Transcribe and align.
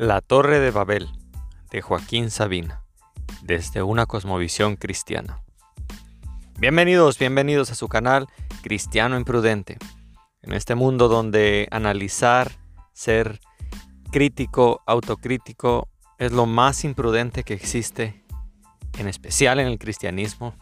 La 0.00 0.22
Torre 0.22 0.60
de 0.60 0.70
Babel 0.70 1.10
de 1.70 1.82
Joaquín 1.82 2.30
Sabina, 2.30 2.82
desde 3.42 3.82
una 3.82 4.06
cosmovisión 4.06 4.76
cristiana. 4.76 5.42
Bienvenidos, 6.58 7.18
bienvenidos 7.18 7.70
a 7.70 7.74
su 7.74 7.86
canal 7.86 8.26
Cristiano 8.62 9.18
Imprudente. 9.18 9.76
En 10.40 10.54
este 10.54 10.74
mundo 10.74 11.08
donde 11.08 11.68
analizar, 11.70 12.50
ser 12.94 13.40
crítico, 14.10 14.80
autocrítico, 14.86 15.86
es 16.16 16.32
lo 16.32 16.46
más 16.46 16.82
imprudente 16.84 17.42
que 17.42 17.52
existe, 17.52 18.24
en 18.96 19.06
especial 19.06 19.60
en 19.60 19.66
el 19.66 19.78
cristianismo, 19.78 20.54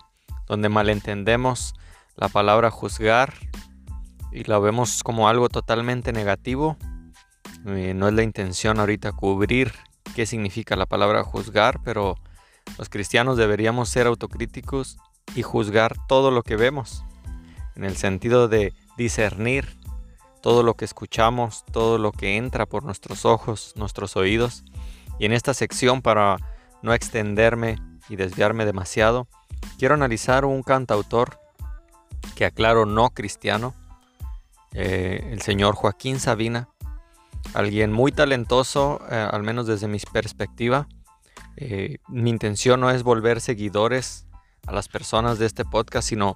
donde 0.48 0.68
malentendemos 0.68 1.74
la 2.16 2.28
palabra 2.28 2.72
juzgar 2.72 3.34
y 4.32 4.42
la 4.42 4.58
vemos 4.58 5.04
como 5.04 5.28
algo 5.28 5.48
totalmente 5.48 6.12
negativo 6.12 6.76
eh, 7.66 7.94
no 7.94 8.08
es 8.08 8.14
la 8.14 8.22
intención 8.22 8.80
ahorita 8.80 9.12
cubrir 9.12 9.72
qué 10.14 10.26
significa 10.26 10.76
la 10.76 10.86
palabra 10.86 11.24
juzgar, 11.24 11.80
pero 11.84 12.16
los 12.76 12.88
cristianos 12.88 13.36
deberíamos 13.36 13.88
ser 13.88 14.06
autocríticos 14.06 14.98
y 15.34 15.42
juzgar 15.42 15.94
todo 16.08 16.30
lo 16.30 16.42
que 16.42 16.56
vemos, 16.56 17.04
en 17.76 17.84
el 17.84 17.96
sentido 17.96 18.48
de 18.48 18.72
discernir 18.96 19.78
todo 20.42 20.62
lo 20.62 20.74
que 20.74 20.84
escuchamos, 20.84 21.64
todo 21.72 21.98
lo 21.98 22.12
que 22.12 22.36
entra 22.36 22.66
por 22.66 22.84
nuestros 22.84 23.24
ojos, 23.24 23.74
nuestros 23.76 24.16
oídos. 24.16 24.64
Y 25.18 25.26
en 25.26 25.32
esta 25.32 25.54
sección, 25.54 26.00
para 26.00 26.36
no 26.82 26.94
extenderme 26.94 27.76
y 28.08 28.16
desviarme 28.16 28.64
demasiado, 28.64 29.28
quiero 29.78 29.94
analizar 29.94 30.44
un 30.44 30.62
cantautor 30.62 31.38
que 32.34 32.44
aclaro 32.44 32.86
no 32.86 33.10
cristiano, 33.10 33.74
eh, 34.72 35.28
el 35.32 35.42
señor 35.42 35.74
Joaquín 35.74 36.20
Sabina, 36.20 36.68
alguien 37.54 37.92
muy 37.92 38.12
talentoso, 38.12 39.00
eh, 39.10 39.28
al 39.30 39.42
menos 39.42 39.66
desde 39.66 39.88
mi 39.88 39.98
perspectiva. 40.12 40.88
Eh, 41.56 41.98
mi 42.08 42.30
intención 42.30 42.80
no 42.80 42.90
es 42.90 43.02
volver 43.02 43.40
seguidores 43.40 44.26
a 44.66 44.72
las 44.72 44.88
personas 44.88 45.38
de 45.38 45.46
este 45.46 45.64
podcast, 45.64 46.08
sino 46.08 46.34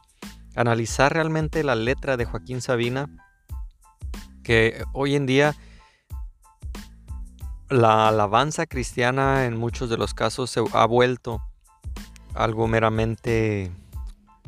analizar 0.56 1.12
realmente 1.12 1.64
la 1.64 1.75
letra 1.75 2.17
de 2.17 2.25
Joaquín 2.25 2.61
Sabina, 2.61 3.09
que 4.42 4.84
hoy 4.92 5.14
en 5.14 5.27
día 5.27 5.55
la 7.69 8.09
alabanza 8.09 8.66
cristiana 8.66 9.47
en 9.47 9.56
muchos 9.56 9.89
de 9.89 9.97
los 9.97 10.12
casos 10.12 10.50
se 10.50 10.62
ha 10.72 10.84
vuelto 10.87 11.41
algo 12.34 12.66
meramente 12.69 13.72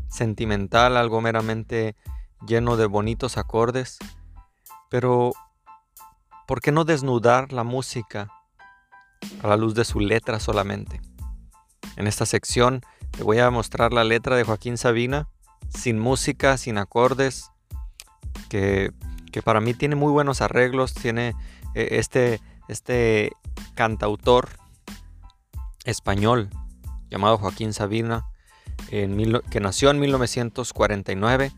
sentimental, 0.09 0.97
algo 0.97 1.21
meramente 1.21 1.97
lleno 2.47 2.77
de 2.77 2.87
bonitos 2.87 3.39
acordes, 3.39 3.99
pero 4.91 5.33
¿por 6.47 6.61
qué 6.61 6.73
no 6.73 6.85
desnudar 6.85 7.53
la 7.53 7.65
música 7.65 8.29
a 9.43 9.49
la 9.49 9.57
luz 9.57 9.75
de 9.75 9.85
su 9.85 10.01
letra 10.01 10.41
solamente? 10.41 11.01
En 11.97 12.07
esta 12.07 12.27
sección 12.27 12.83
te 13.11 13.23
voy 13.23 13.39
a 13.39 13.51
mostrar 13.51 13.93
la 13.93 14.05
letra 14.05 14.37
de 14.37 14.45
Joaquín 14.45 14.77
Sabina, 14.77 15.29
sin 15.69 15.99
música, 15.99 16.57
sin 16.57 16.79
acordes, 16.79 17.51
que, 18.49 18.93
para 19.45 19.61
mí 19.61 19.75
tiene 19.75 19.97
muy 19.97 20.13
buenos 20.13 20.41
arreglos, 20.41 20.95
tiene 20.95 21.35
eh, 21.75 21.89
este, 21.93 22.41
este 22.69 23.33
cantautor 23.75 24.49
español 25.85 26.51
llamado 27.11 27.39
Joaquín 27.39 27.73
Sabina, 27.73 28.27
que 28.89 29.61
nació 29.61 29.91
en 29.91 30.01
1949, 30.01 31.53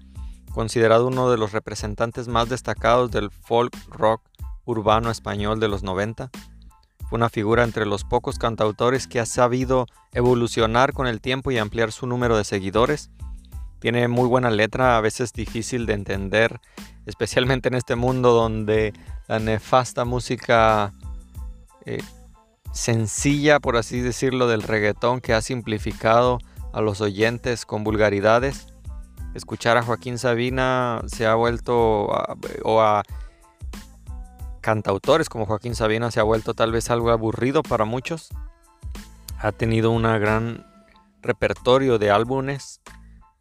considerado 0.53 1.07
uno 1.07 1.31
de 1.31 1.37
los 1.37 1.53
representantes 1.53 2.29
más 2.29 2.49
destacados 2.49 3.11
del 3.11 3.31
folk 3.31 3.75
rock 3.89 4.23
urbano 4.67 5.11
español 5.11 5.59
de 5.61 5.69
los 5.69 5.83
90. 5.83 6.31
Fue 7.09 7.17
una 7.17 7.31
figura 7.31 7.65
entre 7.65 7.87
los 7.87 8.05
pocos 8.05 8.39
cantautores 8.39 9.07
que 9.07 9.21
ha 9.21 9.27
sabido 9.27 9.87
evolucionar 10.13 10.93
con 10.93 11.07
el 11.07 11.21
tiempo 11.21 11.51
y 11.51 11.59
ampliar 11.59 11.93
su 11.93 12.07
número 12.07 12.37
de 12.37 12.45
seguidores. 12.45 13.11
Tiene 13.79 14.09
muy 14.09 14.29
buena 14.29 14.51
letra, 14.51 14.97
a 14.97 15.01
veces 15.01 15.33
difícil 15.33 15.87
de 15.87 15.95
entender, 15.95 16.61
especialmente 17.07 17.69
en 17.69 17.75
este 17.75 17.95
mundo 17.95 18.33
donde 18.33 18.93
la 19.29 19.39
nefasta 19.39 20.05
música 20.05 20.93
eh, 21.85 22.03
sencilla, 22.73 23.61
por 23.61 23.77
así 23.77 24.01
decirlo, 24.01 24.49
del 24.49 24.63
reggaetón 24.63 25.21
que 25.21 25.33
ha 25.33 25.41
simplificado 25.41 26.39
a 26.73 26.81
los 26.81 27.01
oyentes 27.01 27.65
con 27.65 27.85
vulgaridades. 27.85 28.67
Escuchar 29.35 29.77
a 29.77 29.83
Joaquín 29.83 30.19
Sabina 30.19 31.03
se 31.07 31.27
ha 31.27 31.35
vuelto 31.35 32.09
o 32.65 32.81
a 32.81 33.03
cantautores 34.67 35.29
como 35.29 35.47
Joaquín 35.47 35.77
Sabina 35.77 36.11
se 36.11 36.19
ha 36.19 36.25
vuelto 36.25 36.53
tal 36.53 36.73
vez 36.73 36.91
algo 36.91 37.13
aburrido 37.13 37.63
para 37.63 37.85
muchos. 37.85 38.31
Ha 39.39 39.53
tenido 39.53 39.93
un 39.93 40.03
gran 40.03 40.67
repertorio 41.23 41.99
de 41.99 42.11
álbumes, 42.11 42.81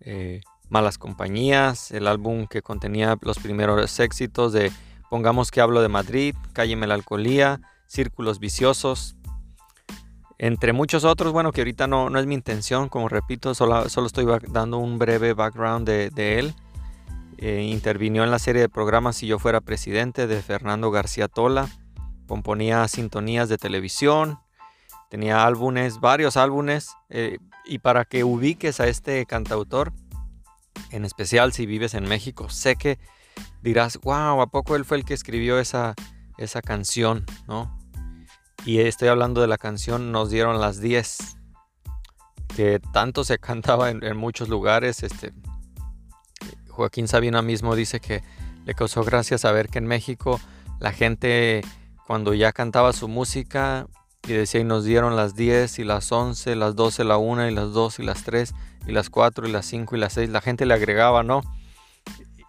eh, 0.01 0.41
Malas 0.69 0.99
Compañías, 0.99 1.89
el 1.89 2.05
álbum 2.05 2.45
que 2.45 2.61
contenía 2.61 3.17
los 3.21 3.39
primeros 3.39 3.99
éxitos 3.99 4.53
de 4.53 4.71
Pongamos 5.09 5.49
que 5.49 5.61
hablo 5.61 5.81
de 5.81 5.87
Madrid, 5.87 6.35
Calle 6.53 6.75
Melancolía, 6.75 7.59
Círculos 7.87 8.37
Viciosos, 8.37 9.15
entre 10.37 10.73
muchos 10.73 11.05
otros, 11.05 11.33
bueno, 11.33 11.51
que 11.51 11.61
ahorita 11.61 11.87
no, 11.87 12.11
no 12.11 12.19
es 12.19 12.27
mi 12.27 12.35
intención, 12.35 12.87
como 12.87 13.09
repito, 13.09 13.55
solo, 13.55 13.89
solo 13.89 14.05
estoy 14.05 14.27
dando 14.49 14.77
un 14.77 14.99
breve 14.99 15.33
background 15.33 15.87
de, 15.87 16.11
de 16.11 16.37
él. 16.37 16.53
Eh, 17.37 17.79
en 18.23 18.31
la 18.31 18.39
serie 18.39 18.61
de 18.61 18.69
programas 18.69 19.17
Si 19.17 19.27
yo 19.27 19.39
fuera 19.39 19.61
presidente 19.61 20.27
de 20.27 20.41
Fernando 20.41 20.91
García 20.91 21.27
Tola. 21.27 21.69
Componía 22.27 22.87
sintonías 22.87 23.49
de 23.49 23.57
televisión. 23.57 24.39
Tenía 25.09 25.45
álbumes, 25.45 25.99
varios 25.99 26.37
álbumes. 26.37 26.91
Eh, 27.09 27.37
y 27.65 27.79
para 27.79 28.05
que 28.05 28.23
ubiques 28.23 28.79
a 28.79 28.87
este 28.87 29.25
cantautor, 29.25 29.93
en 30.91 31.05
especial 31.05 31.53
si 31.53 31.65
vives 31.65 31.93
en 31.93 32.07
México, 32.07 32.49
sé 32.49 32.75
que 32.75 32.99
dirás, 33.61 33.99
wow, 34.01 34.41
¿a 34.41 34.47
poco 34.47 34.75
él 34.75 34.85
fue 34.85 34.97
el 34.97 35.05
que 35.05 35.13
escribió 35.13 35.59
esa, 35.59 35.93
esa 36.37 36.61
canción? 36.61 37.25
¿no? 37.47 37.77
Y 38.65 38.79
estoy 38.79 39.09
hablando 39.09 39.41
de 39.41 39.47
la 39.47 39.57
canción 39.57 40.11
Nos 40.11 40.29
dieron 40.29 40.59
las 40.59 40.79
10, 40.79 41.37
que 42.55 42.79
tanto 42.93 43.23
se 43.23 43.37
cantaba 43.39 43.89
en, 43.89 44.03
en 44.03 44.17
muchos 44.17 44.49
lugares. 44.49 45.03
Este, 45.03 45.33
Joaquín 46.75 47.07
Sabina 47.07 47.41
mismo 47.41 47.75
dice 47.75 47.99
que 47.99 48.21
le 48.65 48.73
causó 48.73 49.03
gracia 49.03 49.37
saber 49.37 49.69
que 49.69 49.77
en 49.77 49.85
México 49.85 50.39
la 50.79 50.91
gente 50.91 51.61
cuando 52.05 52.33
ya 52.33 52.51
cantaba 52.51 52.93
su 52.93 53.07
música 53.07 53.87
y 54.27 54.33
decía 54.33 54.61
y 54.61 54.63
nos 54.63 54.83
dieron 54.83 55.15
las 55.15 55.35
10 55.35 55.79
y 55.79 55.83
las 55.83 56.11
11, 56.11 56.55
las 56.55 56.75
12, 56.75 57.03
la 57.03 57.17
1 57.17 57.49
y 57.49 57.53
las 57.53 57.71
2 57.71 57.99
y 57.99 58.03
las 58.03 58.23
3 58.23 58.53
y 58.87 58.91
las 58.91 59.09
4 59.09 59.47
y 59.47 59.51
las 59.51 59.65
5 59.65 59.95
y 59.95 59.99
las 59.99 60.13
6, 60.13 60.29
la 60.29 60.41
gente 60.41 60.65
le 60.65 60.73
agregaba, 60.73 61.23
¿no? 61.23 61.41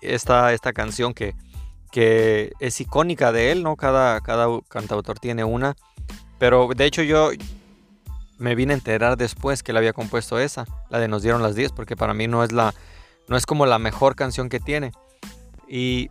Esta, 0.00 0.52
esta 0.52 0.72
canción 0.72 1.14
que, 1.14 1.34
que 1.92 2.52
es 2.60 2.80
icónica 2.80 3.32
de 3.32 3.52
él, 3.52 3.62
¿no? 3.62 3.76
Cada, 3.76 4.20
cada 4.20 4.48
cantautor 4.68 5.18
tiene 5.18 5.44
una, 5.44 5.76
pero 6.38 6.68
de 6.74 6.84
hecho 6.84 7.02
yo 7.02 7.30
me 8.38 8.54
vine 8.54 8.74
a 8.74 8.76
enterar 8.76 9.16
después 9.16 9.62
que 9.62 9.72
él 9.72 9.78
había 9.78 9.92
compuesto 9.92 10.38
esa, 10.38 10.66
la 10.90 10.98
de 10.98 11.08
Nos 11.08 11.22
dieron 11.22 11.42
las 11.42 11.54
10, 11.54 11.72
porque 11.72 11.96
para 11.96 12.14
mí 12.14 12.26
no 12.26 12.42
es 12.42 12.52
la, 12.52 12.74
no 13.28 13.36
es 13.36 13.46
como 13.46 13.66
la 13.66 13.78
mejor 13.78 14.14
canción 14.14 14.48
que 14.48 14.60
tiene. 14.60 14.92
Y 15.68 16.10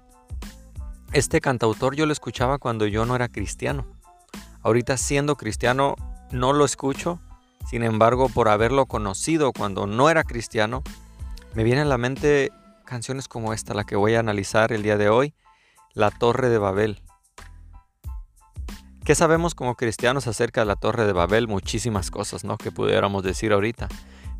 este 1.14 1.42
cantautor 1.42 1.96
yo 1.96 2.06
lo 2.06 2.14
escuchaba 2.14 2.58
cuando 2.58 2.88
yo 2.88 3.06
no 3.06 3.16
era 3.16 3.30
cristiano. 3.30 3.86
Ahorita 4.62 4.98
siendo 4.98 5.36
cristiano 5.36 5.96
no 6.32 6.54
lo 6.54 6.66
escucho. 6.66 7.20
Sin 7.70 7.84
embargo, 7.84 8.30
por 8.30 8.50
haberlo 8.50 8.86
conocido 8.86 9.54
cuando 9.54 9.88
no 9.88 10.10
era 10.10 10.24
cristiano, 10.24 10.84
me 11.54 11.64
vienen 11.64 11.86
a 11.86 11.90
la 11.90 11.98
mente 11.98 12.52
canciones 12.86 13.28
como 13.28 13.54
esta, 13.54 13.74
la 13.74 13.86
que 13.86 13.96
voy 13.96 14.16
a 14.16 14.20
analizar 14.20 14.72
el 14.72 14.84
día 14.84 14.98
de 14.98 15.10
hoy, 15.10 15.34
La 15.94 16.12
Torre 16.12 16.50
de 16.50 16.58
Babel. 16.58 17.02
¿Qué 19.04 19.16
sabemos 19.16 19.56
como 19.56 19.76
cristianos 19.76 20.28
acerca 20.28 20.62
de 20.62 20.66
la 20.66 20.76
Torre 20.76 21.06
de 21.06 21.14
Babel? 21.14 21.48
Muchísimas 21.48 22.12
cosas, 22.12 22.44
¿no? 22.44 22.58
Que 22.58 22.72
pudiéramos 22.72 23.24
decir 23.24 23.54
ahorita. 23.54 23.88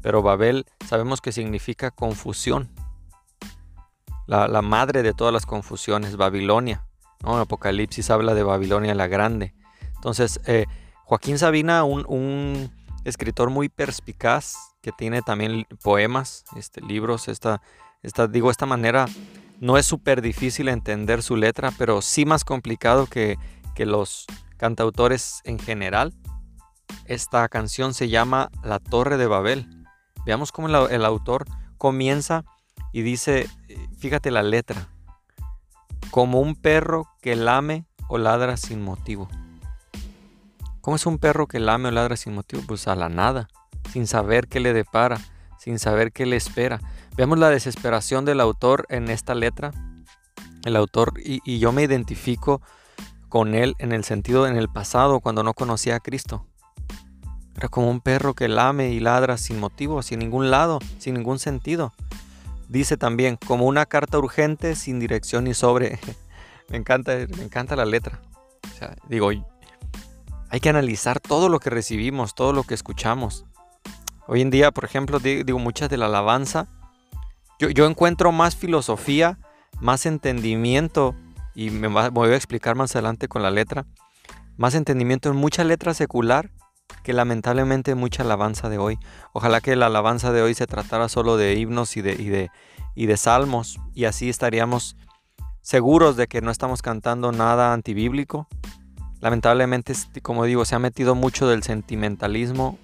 Pero 0.06 0.22
Babel 0.22 0.68
sabemos 0.86 1.20
que 1.20 1.32
significa 1.32 1.90
confusión. 1.90 2.70
La, 4.28 4.62
madre 4.62 5.02
de 5.02 5.16
todas 5.16 5.34
las 5.34 5.48
confusiones, 5.48 6.16
Babilonia. 6.16 6.86
¿no? 7.24 7.40
Apocalipsis 7.40 8.12
habla 8.12 8.36
de 8.36 8.44
Babilonia 8.44 8.94
la 8.94 9.08
Grande. 9.08 9.56
Entonces, 9.96 10.40
eh, 10.46 10.68
Joaquín 11.06 11.40
Sabina, 11.40 11.86
un, 11.86 12.72
escritor 13.04 13.50
muy 13.50 13.68
perspicaz, 13.68 14.54
que 14.84 14.92
tiene 14.92 15.24
también 15.24 15.66
poemas, 15.82 16.46
este, 16.56 16.82
libros, 16.82 17.28
esta, 17.28 17.64
esta, 18.04 18.28
digo, 18.28 18.52
esta 18.52 18.68
manera 18.68 19.08
no 19.60 19.76
es 19.76 19.88
súper 19.88 20.22
difícil 20.22 20.68
entender 20.68 21.24
su 21.24 21.36
letra, 21.36 21.72
pero 21.80 22.04
sí 22.04 22.26
más 22.26 22.44
complicado 22.44 23.08
que, 23.08 23.40
que 23.74 23.88
los 23.88 24.28
cantautores 24.58 25.42
en 25.46 25.58
general. 25.58 26.14
Esta 27.06 27.50
canción 27.50 27.96
se 27.96 28.08
llama 28.08 28.52
La 28.64 28.78
Torre 28.78 29.18
de 29.18 29.26
Babel. 29.26 29.85
Veamos 30.26 30.52
cómo 30.52 30.68
el, 30.68 31.06
autor 31.06 31.46
comienza 31.78 32.44
y 32.92 33.02
dice, 33.02 33.48
fíjate 33.98 34.32
la 34.32 34.44
letra, 34.44 34.88
como 36.12 36.40
un 36.40 36.56
perro 36.56 37.08
que 37.22 37.36
lame 37.36 37.86
o 38.08 38.18
ladra 38.18 38.58
sin 38.58 38.82
motivo. 38.82 39.28
¿Cómo 40.82 40.96
es 40.96 41.06
un 41.06 41.18
perro 41.18 41.48
que 41.48 41.60
lame 41.60 41.90
o 41.90 41.92
ladra 41.92 42.16
sin 42.16 42.34
motivo? 42.34 42.64
Pues 42.68 42.88
a 42.88 42.96
la 42.96 43.10
nada, 43.10 43.50
sin 43.92 44.08
saber 44.08 44.48
qué 44.48 44.60
le 44.60 44.74
depara, 44.74 45.20
sin 45.60 45.80
saber 45.80 46.12
qué 46.12 46.26
le 46.26 46.36
espera. 46.36 46.80
Veamos 47.16 47.40
la 47.40 47.50
desesperación 47.50 48.26
del 48.26 48.40
autor 48.42 48.86
en 48.90 49.10
esta 49.10 49.36
letra. 49.36 49.72
El 50.64 50.76
autor, 50.76 51.14
y, 51.18 51.60
yo 51.60 51.72
me 51.72 51.84
identifico 51.84 52.62
con 53.30 53.56
él 53.56 53.76
en 53.80 53.92
el 53.92 54.04
sentido 54.04 54.48
en 54.48 54.58
el 54.58 54.70
pasado, 54.70 55.20
cuando 55.20 55.44
no 55.44 55.54
conocía 55.54 55.96
a 55.96 56.00
Cristo. 56.00 56.46
Era 57.56 57.70
como 57.70 57.90
un 57.90 58.02
perro 58.02 58.34
que 58.34 58.50
lame 58.50 58.90
y 58.90 59.00
ladra 59.00 59.38
sin 59.38 59.60
motivo, 59.60 60.02
sin 60.02 60.20
ningún 60.20 60.52
lado, 60.52 60.80
sin 61.00 61.14
ningún 61.14 61.40
sentido. 61.40 61.94
Dice 62.68 62.98
también, 62.98 63.38
como 63.38 63.66
una 63.66 63.86
carta 63.86 64.18
urgente 64.18 64.76
sin 64.76 65.00
dirección 65.00 65.46
ni 65.46 65.54
sobre. 65.54 66.00
me, 66.70 66.78
encanta, 66.78 67.14
me 67.38 67.44
encanta 67.44 67.76
la 67.76 67.86
letra. 67.86 68.20
digo, 69.08 69.30
hay 70.50 70.60
que 70.60 70.70
analizar 70.70 71.20
todo 71.20 71.48
lo 71.48 71.60
que 71.60 71.70
recibimos, 71.70 72.36
todo 72.36 72.52
lo 72.52 72.64
que 72.64 72.74
escuchamos. 72.74 73.46
Hoy 74.28 74.42
en 74.42 74.50
día, 74.50 74.72
por 74.72 74.84
ejemplo, 74.84 75.20
digo, 75.20 75.60
muchas 75.60 75.90
de 75.90 75.98
la 75.98 76.08
alabanza, 76.08 76.68
yo, 77.60 77.86
encuentro 77.86 78.34
más 78.34 78.56
filosofía, 78.56 79.40
más 79.80 80.06
entendimiento, 80.06 81.16
y 81.54 81.70
me, 81.70 81.88
me 81.88 82.10
voy 82.10 82.32
a 82.32 82.36
explicar 82.36 82.76
más 82.76 82.96
adelante 82.96 83.30
con 83.30 83.44
la 83.44 83.52
letra, 83.52 83.86
más 84.58 84.76
entendimiento 84.76 85.30
en 85.30 85.38
mucha 85.38 85.64
letra 85.64 85.94
secular 85.94 86.50
que 87.06 87.14
lamentablemente 87.14 87.94
mucha 87.94 88.24
alabanza 88.24 88.68
de 88.68 88.80
hoy. 88.80 88.98
Ojalá 89.32 89.62
que 89.62 89.76
la 89.76 89.86
alabanza 89.86 90.34
de 90.34 90.42
hoy 90.42 90.56
se 90.56 90.66
tratara 90.66 91.08
solo 91.08 91.38
de 91.38 91.54
himnos 91.54 91.98
y 91.98 92.02
de, 92.02 92.14
y 92.14 92.30
de, 92.30 92.50
y 92.96 93.06
de 93.06 93.16
salmos 93.16 93.80
y 93.94 94.06
así 94.06 94.28
estaríamos 94.28 94.98
seguros 95.62 96.18
de 96.18 96.26
que 96.26 96.42
no 96.42 96.50
estamos 96.50 96.82
cantando 96.82 97.32
nada 97.32 97.74
antibíblico. 97.74 98.48
Lamentablemente, 99.22 99.94
como 100.24 100.46
digo, 100.46 100.66
se 100.66 100.74
ha 100.74 100.80
metido 100.80 101.14
mucho 101.14 101.48
del 101.48 101.62
sentimentalismo 101.62 102.80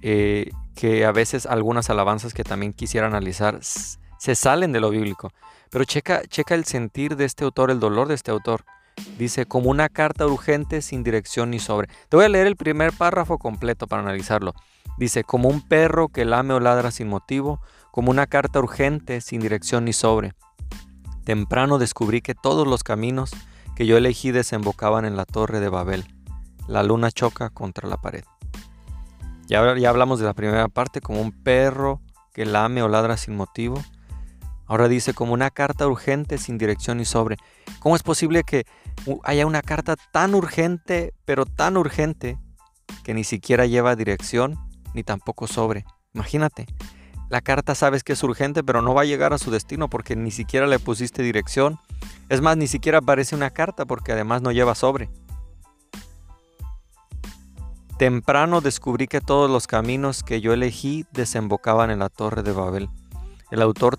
eh, 0.00 0.50
que 0.74 1.04
a 1.04 1.12
veces 1.12 1.44
algunas 1.44 1.90
alabanzas 1.90 2.32
que 2.32 2.42
también 2.42 2.72
quisiera 2.72 3.06
analizar 3.06 3.58
se 3.60 4.34
salen 4.34 4.72
de 4.72 4.80
lo 4.80 4.88
bíblico. 4.88 5.30
Pero 5.68 5.84
checa, 5.84 6.22
checa 6.26 6.54
el 6.54 6.64
sentir 6.64 7.16
de 7.16 7.26
este 7.26 7.44
autor, 7.44 7.70
el 7.70 7.80
dolor 7.80 8.08
de 8.08 8.14
este 8.14 8.30
autor. 8.30 8.64
Dice, 9.18 9.46
como 9.46 9.70
una 9.70 9.88
carta 9.88 10.26
urgente 10.26 10.82
sin 10.82 11.02
dirección 11.02 11.50
ni 11.50 11.58
sobre. 11.58 11.88
Te 12.08 12.16
voy 12.16 12.26
a 12.26 12.28
leer 12.28 12.46
el 12.46 12.56
primer 12.56 12.92
párrafo 12.92 13.38
completo 13.38 13.86
para 13.86 14.02
analizarlo. 14.02 14.54
Dice, 14.98 15.24
como 15.24 15.48
un 15.48 15.60
perro 15.60 16.08
que 16.08 16.24
lame 16.24 16.54
o 16.54 16.60
ladra 16.60 16.90
sin 16.90 17.08
motivo, 17.08 17.60
como 17.90 18.10
una 18.10 18.26
carta 18.26 18.58
urgente 18.58 19.20
sin 19.20 19.40
dirección 19.40 19.84
ni 19.84 19.92
sobre. 19.92 20.32
Temprano 21.24 21.78
descubrí 21.78 22.20
que 22.20 22.34
todos 22.34 22.66
los 22.66 22.82
caminos 22.82 23.30
que 23.76 23.86
yo 23.86 23.96
elegí 23.96 24.30
desembocaban 24.30 25.04
en 25.04 25.16
la 25.16 25.24
torre 25.24 25.60
de 25.60 25.68
Babel. 25.68 26.04
La 26.68 26.82
luna 26.82 27.10
choca 27.10 27.50
contra 27.50 27.88
la 27.88 27.96
pared. 27.96 28.24
Ya, 29.46 29.76
ya 29.76 29.90
hablamos 29.90 30.18
de 30.18 30.26
la 30.26 30.34
primera 30.34 30.68
parte, 30.68 31.00
como 31.00 31.20
un 31.20 31.32
perro 31.32 32.00
que 32.32 32.46
lame 32.46 32.82
o 32.82 32.88
ladra 32.88 33.16
sin 33.16 33.36
motivo. 33.36 33.82
Ahora 34.66 34.88
dice 34.88 35.12
como 35.12 35.34
una 35.34 35.50
carta 35.50 35.86
urgente 35.86 36.38
sin 36.38 36.56
dirección 36.56 36.98
ni 36.98 37.04
sobre. 37.04 37.36
¿Cómo 37.80 37.96
es 37.96 38.02
posible 38.02 38.44
que 38.44 38.66
haya 39.24 39.46
una 39.46 39.62
carta 39.62 39.96
tan 40.12 40.34
urgente, 40.34 41.14
pero 41.24 41.46
tan 41.46 41.76
urgente, 41.76 42.38
que 43.02 43.14
ni 43.14 43.24
siquiera 43.24 43.66
lleva 43.66 43.96
dirección 43.96 44.58
ni 44.94 45.02
tampoco 45.02 45.46
sobre? 45.46 45.84
Imagínate, 46.14 46.66
la 47.28 47.40
carta 47.40 47.74
sabes 47.74 48.04
que 48.04 48.12
es 48.12 48.22
urgente, 48.22 48.62
pero 48.62 48.82
no 48.82 48.94
va 48.94 49.02
a 49.02 49.06
llegar 49.06 49.32
a 49.32 49.38
su 49.38 49.50
destino 49.50 49.88
porque 49.88 50.14
ni 50.14 50.30
siquiera 50.30 50.66
le 50.66 50.78
pusiste 50.78 51.22
dirección. 51.22 51.78
Es 52.28 52.40
más, 52.40 52.56
ni 52.56 52.66
siquiera 52.66 52.98
aparece 52.98 53.34
una 53.34 53.50
carta 53.50 53.86
porque 53.86 54.12
además 54.12 54.42
no 54.42 54.52
lleva 54.52 54.74
sobre. 54.74 55.10
Temprano 57.98 58.60
descubrí 58.60 59.06
que 59.06 59.20
todos 59.20 59.50
los 59.50 59.66
caminos 59.66 60.22
que 60.22 60.40
yo 60.40 60.52
elegí 60.52 61.06
desembocaban 61.12 61.90
en 61.90 62.00
la 62.00 62.08
torre 62.08 62.42
de 62.42 62.52
Babel. 62.52 62.88
El 63.50 63.62
autor 63.62 63.98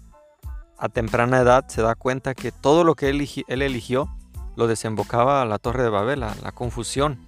a 0.78 0.90
temprana 0.90 1.40
edad 1.40 1.68
se 1.70 1.82
da 1.82 1.96
cuenta 1.96 2.36
que 2.36 2.52
todo 2.52 2.84
lo 2.84 2.96
que 2.96 3.10
él, 3.10 3.28
eligió 3.48 4.10
lo 4.56 4.68
desembocaba 4.68 5.42
a 5.42 5.46
la 5.46 5.60
torre 5.60 5.84
de 5.84 5.90
Babel, 5.90 6.24
a 6.24 6.36
la 6.36 6.52
confusión. 6.52 7.26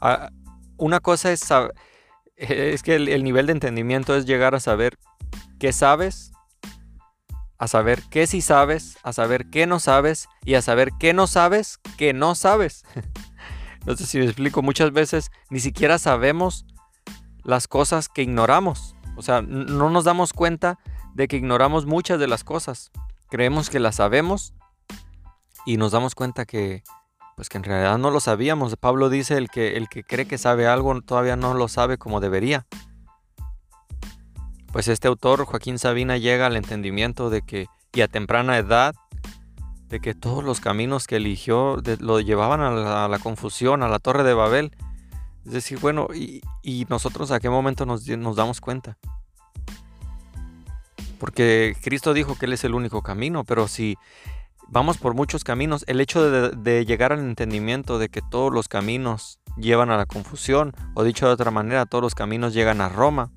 Ah, 0.00 0.30
una 0.76 1.00
cosa 1.00 1.32
es, 1.32 1.46
es 2.36 2.82
que 2.82 2.96
el, 2.96 3.24
nivel 3.24 3.46
de 3.46 3.52
entendimiento 3.52 4.16
es 4.16 4.26
llegar 4.26 4.54
a 4.54 4.60
saber 4.60 4.98
qué 5.58 5.72
sabes, 5.72 6.32
a 7.58 7.68
saber 7.68 8.02
qué 8.10 8.26
sí 8.26 8.40
sabes, 8.40 8.98
a 9.02 9.12
saber 9.12 9.48
qué 9.50 9.66
no 9.66 9.80
sabes 9.80 10.28
y 10.44 10.54
a 10.54 10.62
saber 10.62 10.90
qué 10.98 11.12
no 11.12 11.26
sabes 11.26 11.78
que 11.96 12.12
no 12.12 12.34
sabes. 12.34 12.84
no 13.86 13.96
sé 13.96 14.06
si 14.06 14.18
me 14.18 14.24
explico, 14.24 14.62
muchas 14.62 14.92
veces 14.92 15.30
ni 15.50 15.60
siquiera 15.60 15.98
sabemos 15.98 16.66
las 17.42 17.68
cosas 17.68 18.08
que 18.08 18.22
ignoramos. 18.22 18.94
O 19.16 19.22
sea, 19.22 19.40
no 19.40 19.88
nos 19.88 20.04
damos 20.04 20.34
cuenta 20.34 20.78
de 21.14 21.28
que 21.28 21.36
ignoramos 21.36 21.86
muchas 21.86 22.20
de 22.20 22.26
las 22.26 22.44
cosas. 22.44 22.90
Creemos 23.30 23.70
que 23.70 23.80
las 23.80 23.96
sabemos 23.96 24.52
y 25.66 25.76
nos 25.76 25.92
damos 25.92 26.14
cuenta 26.14 26.46
que 26.46 26.82
pues 27.36 27.50
que 27.50 27.58
en 27.58 27.64
realidad 27.64 27.98
no 27.98 28.10
lo 28.10 28.20
sabíamos. 28.20 28.76
Pablo 28.76 29.10
dice 29.10 29.36
el 29.36 29.50
que 29.50 29.76
el 29.76 29.90
que 29.90 30.02
cree 30.02 30.26
que 30.26 30.38
sabe 30.38 30.66
algo 30.66 31.02
todavía 31.02 31.36
no 31.36 31.52
lo 31.52 31.68
sabe 31.68 31.98
como 31.98 32.20
debería. 32.20 32.66
Pues 34.72 34.88
este 34.88 35.08
autor 35.08 35.44
Joaquín 35.44 35.78
Sabina 35.78 36.16
llega 36.16 36.46
al 36.46 36.56
entendimiento 36.56 37.28
de 37.28 37.42
que 37.42 37.66
y 37.92 38.00
a 38.02 38.08
temprana 38.08 38.58
edad 38.58 38.94
de 39.88 40.00
que 40.00 40.14
todos 40.14 40.44
los 40.44 40.60
caminos 40.60 41.06
que 41.06 41.16
eligió 41.16 41.76
lo 42.00 42.20
llevaban 42.20 42.60
a 42.60 43.08
la, 43.08 43.18
confusión, 43.18 43.82
a 43.82 43.88
la 43.88 43.98
torre 43.98 44.22
de 44.22 44.34
Babel. 44.34 44.72
Es 45.46 45.52
decir, 45.52 45.78
bueno, 45.78 46.08
y, 46.12 46.42
nosotros 46.88 47.30
a 47.30 47.40
qué 47.40 47.48
momento 47.48 47.86
nos, 47.86 48.06
nos 48.06 48.36
damos 48.36 48.60
cuenta? 48.60 48.98
Porque 51.18 51.76
Cristo 51.82 52.12
dijo 52.12 52.36
que 52.36 52.46
Él 52.46 52.52
es 52.52 52.64
el 52.64 52.74
único 52.74 53.00
camino, 53.00 53.44
pero 53.44 53.68
si 53.68 53.96
vamos 54.68 54.98
por 54.98 55.14
muchos 55.14 55.44
caminos, 55.44 55.84
el 55.86 56.00
hecho 56.00 56.30
de, 56.30 56.84
llegar 56.84 57.12
al 57.12 57.20
entendimiento 57.20 57.98
de 57.98 58.08
que 58.08 58.22
todos 58.22 58.52
los 58.52 58.68
caminos 58.68 59.38
llevan 59.56 59.90
a 59.90 59.96
la 59.96 60.06
confusión, 60.06 60.74
o 60.94 61.04
dicho 61.04 61.26
de 61.26 61.32
otra 61.32 61.50
manera, 61.50 61.86
todos 61.86 62.02
los 62.02 62.14
caminos 62.14 62.54
llegan 62.54 62.80
a 62.80 62.88
Roma, 62.88 63.30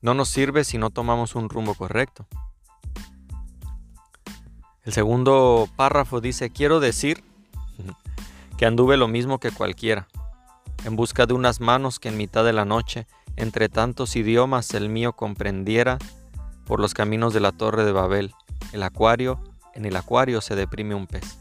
no 0.00 0.14
nos 0.14 0.28
sirve 0.28 0.64
si 0.64 0.78
no 0.78 0.90
tomamos 0.90 1.34
un 1.34 1.48
rumbo 1.48 1.74
correcto. 1.74 2.26
El 4.84 4.92
segundo 4.92 5.68
párrafo 5.76 6.20
dice, 6.20 6.50
quiero 6.50 6.80
decir 6.80 7.22
que 8.56 8.66
anduve 8.66 8.96
lo 8.96 9.08
mismo 9.08 9.38
que 9.38 9.50
cualquiera, 9.50 10.08
en 10.84 10.96
busca 10.96 11.26
de 11.26 11.34
unas 11.34 11.60
manos 11.60 11.98
que 11.98 12.08
en 12.08 12.16
mitad 12.16 12.44
de 12.44 12.52
la 12.52 12.64
noche 12.64 13.06
entre 13.38 13.68
tantos 13.68 14.16
idiomas 14.16 14.74
el 14.74 14.88
mío 14.88 15.12
comprendiera 15.12 15.98
por 16.66 16.80
los 16.80 16.92
caminos 16.92 17.32
de 17.32 17.40
la 17.40 17.52
torre 17.52 17.84
de 17.84 17.92
Babel. 17.92 18.34
El 18.72 18.82
acuario, 18.82 19.40
en 19.78 19.84
el 19.84 19.96
acuario 19.96 20.40
se 20.40 20.56
deprime 20.56 20.96
un 20.96 21.06
pez. 21.06 21.38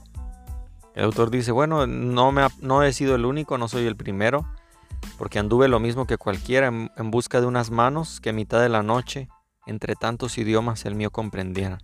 El 0.94 1.06
autor 1.06 1.32
dice, 1.32 1.52
bueno, 1.52 1.88
no, 1.88 2.84
he 2.84 2.94
sido 2.94 3.16
el 3.16 3.26
único, 3.26 3.58
no 3.58 3.68
soy 3.68 3.88
el 3.88 3.96
primero, 3.96 4.48
porque 5.18 5.40
anduve 5.40 5.68
lo 5.68 5.80
mismo 5.80 6.06
que 6.06 6.18
cualquiera 6.18 6.68
en, 6.68 7.12
busca 7.12 7.42
de 7.42 7.48
unas 7.48 7.72
manos 7.72 8.22
que 8.22 8.30
a 8.30 8.34
mitad 8.34 8.62
de 8.62 8.70
la 8.70 8.84
noche, 8.84 9.28
entre 9.66 9.96
tantos 9.96 10.38
idiomas, 10.38 10.86
el 10.86 10.94
mío 10.94 11.12
comprendiera. 11.12 11.80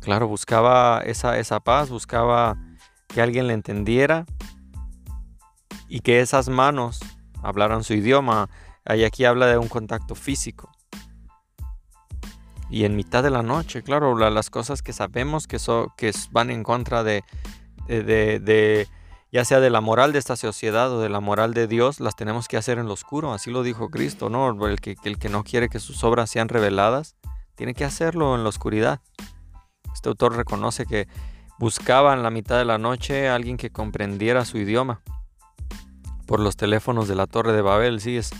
Claro, 0.00 0.28
buscaba 0.28 1.00
esa, 1.04 1.38
esa 1.38 1.58
paz, 1.58 1.90
buscaba 1.90 2.56
que 3.08 3.20
alguien 3.20 3.48
le 3.48 3.54
entendiera 3.54 4.24
y 5.88 6.00
que 6.00 6.20
esas 6.20 6.48
manos 6.48 7.00
hablaran 7.42 7.82
su 7.82 7.94
idioma. 7.94 8.48
Ahí 8.84 9.02
aquí 9.04 9.24
habla 9.24 9.46
de 9.46 9.58
un 9.58 9.68
contacto 9.68 10.14
físico. 10.14 10.70
Y 12.70 12.84
en 12.84 12.96
mitad 12.96 13.22
de 13.22 13.30
la 13.30 13.42
noche, 13.42 13.82
claro, 13.82 14.16
las 14.16 14.50
cosas 14.50 14.82
que 14.82 14.92
sabemos 14.92 15.46
que, 15.46 15.58
que 15.96 16.12
van 16.30 16.50
en 16.50 16.62
contra 16.62 17.02
de, 17.02 17.24
de, 17.88 18.88
ya 19.32 19.44
sea 19.44 19.60
de 19.60 19.70
la 19.70 19.80
moral 19.80 20.12
de 20.12 20.20
esta 20.20 20.36
sociedad 20.36 20.92
o 20.92 21.00
de 21.00 21.08
la 21.08 21.20
moral 21.20 21.52
de 21.52 21.66
Dios, 21.66 21.98
las 21.98 22.14
tenemos 22.14 22.46
que 22.46 22.56
hacer 22.56 22.78
en 22.78 22.86
lo 22.86 22.92
oscuro. 22.92 23.32
Así 23.32 23.50
lo 23.50 23.62
dijo 23.62 23.90
Cristo, 23.90 24.28
¿no? 24.28 24.66
El 24.66 24.80
que, 24.80 24.96
el 25.02 25.18
que 25.18 25.28
no 25.28 25.42
quiere 25.42 25.68
que 25.68 25.80
sus 25.80 26.04
obras 26.04 26.30
sean 26.30 26.48
reveladas, 26.48 27.16
tiene 27.56 27.74
que 27.74 27.84
hacerlo 27.84 28.36
en 28.36 28.44
la 28.44 28.48
oscuridad. 28.48 29.00
Este 29.92 30.08
autor 30.08 30.36
reconoce 30.36 30.86
que 30.86 31.08
buscaba 31.58 32.14
en 32.14 32.22
la 32.22 32.30
mitad 32.30 32.56
de 32.56 32.64
la 32.64 32.78
noche 32.78 33.28
a 33.28 33.34
alguien 33.34 33.56
que 33.56 33.70
comprendiera 33.70 34.44
su 34.44 34.58
idioma 34.58 35.02
por 36.30 36.38
los 36.38 36.56
teléfonos 36.56 37.08
de 37.08 37.16
la 37.16 37.26
Torre 37.26 37.52
de 37.52 37.60
Babel, 37.60 38.00
sí, 38.00 38.16
es 38.16 38.30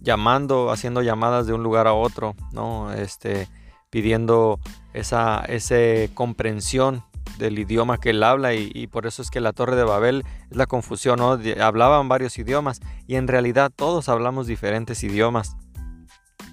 llamando, 0.00 0.70
haciendo 0.70 1.02
llamadas 1.02 1.44
de 1.44 1.52
un 1.52 1.64
lugar 1.64 1.88
a 1.88 1.92
otro, 1.92 2.36
¿no? 2.52 2.92
Este, 2.92 3.48
pidiendo 3.92 4.58
esa, 4.94 5.44
esa 5.44 5.76
comprensión 6.14 7.04
del 7.38 7.60
idioma 7.60 7.98
que 7.98 8.10
él 8.10 8.24
habla 8.24 8.54
y, 8.54 8.88
por 8.88 9.06
eso 9.06 9.22
es 9.22 9.30
que 9.30 9.40
la 9.40 9.52
Torre 9.52 9.76
de 9.76 9.84
Babel 9.84 10.24
es 10.50 10.56
la 10.56 10.66
confusión, 10.66 11.20
¿no? 11.20 11.38
Hablaban 11.62 12.08
varios 12.08 12.36
idiomas 12.38 12.80
y 13.06 13.14
en 13.14 13.28
realidad 13.28 13.70
todos 13.74 14.08
hablamos 14.08 14.48
diferentes 14.48 15.04
idiomas. 15.04 15.56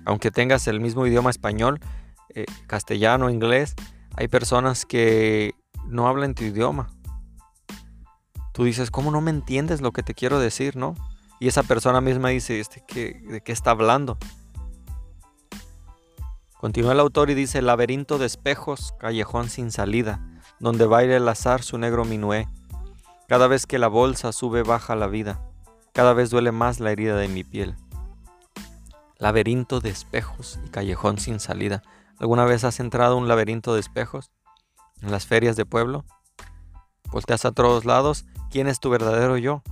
Aunque 0.05 0.29
tengas 0.29 0.67
el 0.67 0.79
mismo 0.79 1.07
idioma 1.07 1.31
español, 1.31 1.79
eh, 2.35 2.45
castellano, 2.67 3.31
inglés, 3.31 3.73
hay 4.15 4.27
personas 4.27 4.85
que 4.85 5.55
no 5.87 6.07
hablan 6.07 6.35
tu 6.35 6.43
idioma 6.43 6.89
tú 8.59 8.65
dices, 8.65 8.91
¿cómo 8.91 9.09
no 9.09 9.21
me 9.21 9.31
entiendes 9.31 9.79
lo 9.79 9.93
que 9.93 10.03
te 10.03 10.13
quiero 10.13 10.37
decir, 10.37 10.75
no? 10.75 10.93
Y 11.39 11.47
esa 11.47 11.63
persona 11.63 12.01
misma 12.01 12.27
dice, 12.27 12.59
¿este 12.59 12.83
¿de 12.93 13.39
qué 13.41 13.53
está 13.53 13.71
hablando? 13.71 14.17
Continúa 16.59 16.91
el 16.91 16.99
autor 16.99 17.29
y 17.29 17.35
dice, 17.35 17.61
laberinto 17.61 18.17
de 18.17 18.25
espejos, 18.25 18.93
callejón 18.99 19.47
sin 19.47 19.71
salida, 19.71 20.19
donde 20.59 20.85
baila 20.85 21.15
el 21.15 21.29
azar 21.29 21.63
su 21.63 21.77
negro 21.77 22.03
minué. 22.03 22.49
Cada 23.29 23.47
vez 23.47 23.65
que 23.65 23.79
la 23.79 23.87
bolsa 23.87 24.33
sube 24.33 24.63
baja 24.63 24.97
la 24.97 25.07
vida, 25.07 25.39
cada 25.93 26.11
vez 26.11 26.29
duele 26.29 26.51
más 26.51 26.81
la 26.81 26.91
herida 26.91 27.15
de 27.15 27.29
mi 27.29 27.45
piel. 27.45 27.77
Laberinto 29.19 29.79
de 29.79 29.89
espejos 29.89 30.59
y 30.65 30.69
callejón 30.69 31.17
sin 31.17 31.39
salida. 31.39 31.81
¿Alguna 32.19 32.43
vez 32.43 32.65
has 32.65 32.81
entrado 32.81 33.13
a 33.13 33.17
un 33.17 33.29
laberinto 33.29 33.73
de 33.73 33.79
espejos? 33.79 34.29
¿En 35.01 35.11
las 35.11 35.25
ferias 35.27 35.55
de 35.55 35.65
pueblo? 35.65 36.03
Volteas 37.05 37.45
a 37.45 37.53
todos 37.53 37.85
lados. 37.85 38.25
¿Quién 38.51 38.67
es 38.67 38.81
tu 38.81 38.89
verdadero 38.89 39.37
yo? 39.37 39.63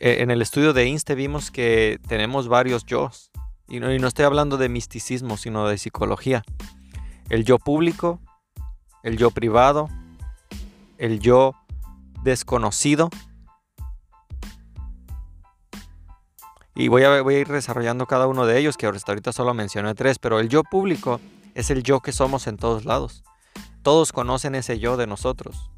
Eh, 0.00 0.16
en 0.18 0.32
el 0.32 0.42
estudio 0.42 0.72
de 0.72 0.86
Inste 0.86 1.14
vimos 1.14 1.52
que 1.52 2.00
tenemos 2.08 2.48
varios 2.48 2.84
yo. 2.86 3.12
Y 3.68 3.80
no, 3.80 3.92
y 3.92 3.98
no 3.98 4.06
estoy 4.06 4.24
hablando 4.24 4.58
de 4.58 4.68
misticismo, 4.68 5.36
sino 5.36 5.66
de 5.66 5.78
psicología. 5.78 6.44
El 7.28 7.44
yo 7.44 7.58
público, 7.58 8.20
el 9.02 9.16
yo 9.16 9.30
privado, 9.30 9.88
el 10.98 11.20
yo 11.20 11.54
desconocido. 12.22 13.10
Y 16.74 16.88
voy 16.88 17.04
a, 17.04 17.22
voy 17.22 17.36
a, 17.36 17.38
ir 17.38 17.48
desarrollando 17.48 18.06
cada 18.06 18.26
uno 18.26 18.46
de 18.46 18.58
ellos, 18.58 18.76
que 18.76 18.86
hasta 18.86 19.12
ahorita 19.12 19.32
solo 19.32 19.54
mencioné 19.54 19.94
tres, 19.94 20.18
pero 20.18 20.38
el 20.38 20.48
yo 20.48 20.62
público 20.62 21.20
es 21.54 21.70
el 21.70 21.82
yo 21.82 22.00
que 22.00 22.12
somos 22.12 22.46
en 22.46 22.58
todos 22.58 22.84
lados. 22.84 23.24
Todos 23.82 24.12
conocen 24.12 24.54
ese 24.54 24.78
yo 24.78 24.96
de 24.96 25.06
nosotros. 25.06 25.70